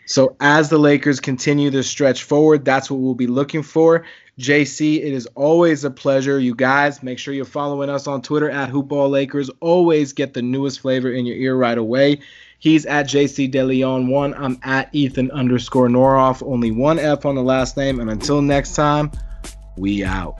So 0.05 0.35
as 0.41 0.69
the 0.69 0.77
Lakers 0.77 1.19
continue 1.19 1.69
this 1.69 1.89
stretch 1.89 2.23
forward, 2.23 2.65
that's 2.65 2.91
what 2.91 2.99
we'll 2.99 3.13
be 3.13 3.27
looking 3.27 3.63
for. 3.63 4.05
JC, 4.39 4.97
it 4.97 5.13
is 5.13 5.27
always 5.35 5.83
a 5.83 5.91
pleasure. 5.91 6.39
You 6.39 6.55
guys, 6.55 7.03
make 7.03 7.19
sure 7.19 7.33
you're 7.33 7.45
following 7.45 7.89
us 7.89 8.07
on 8.07 8.21
Twitter 8.21 8.49
at 8.49 8.69
Hoopball 8.69 9.09
Lakers. 9.09 9.49
Always 9.59 10.11
get 10.11 10.33
the 10.33 10.41
newest 10.41 10.81
flavor 10.81 11.11
in 11.11 11.25
your 11.25 11.37
ear 11.37 11.55
right 11.55 11.77
away. 11.77 12.19
He's 12.63 12.85
at 12.85 13.07
JC 13.07 13.51
DeLeon 13.51 14.07
one. 14.07 14.33
I'm 14.35 14.57
at 14.63 14.87
Ethan 14.93 15.31
underscore 15.31 15.89
Noroff. 15.89 16.41
Only 16.47 16.71
one 16.71 16.97
F 16.97 17.25
on 17.25 17.35
the 17.35 17.43
last 17.43 17.75
name. 17.75 17.99
And 17.99 18.09
until 18.09 18.41
next 18.41 18.73
time, 18.73 19.11
we 19.75 20.05
out. 20.05 20.39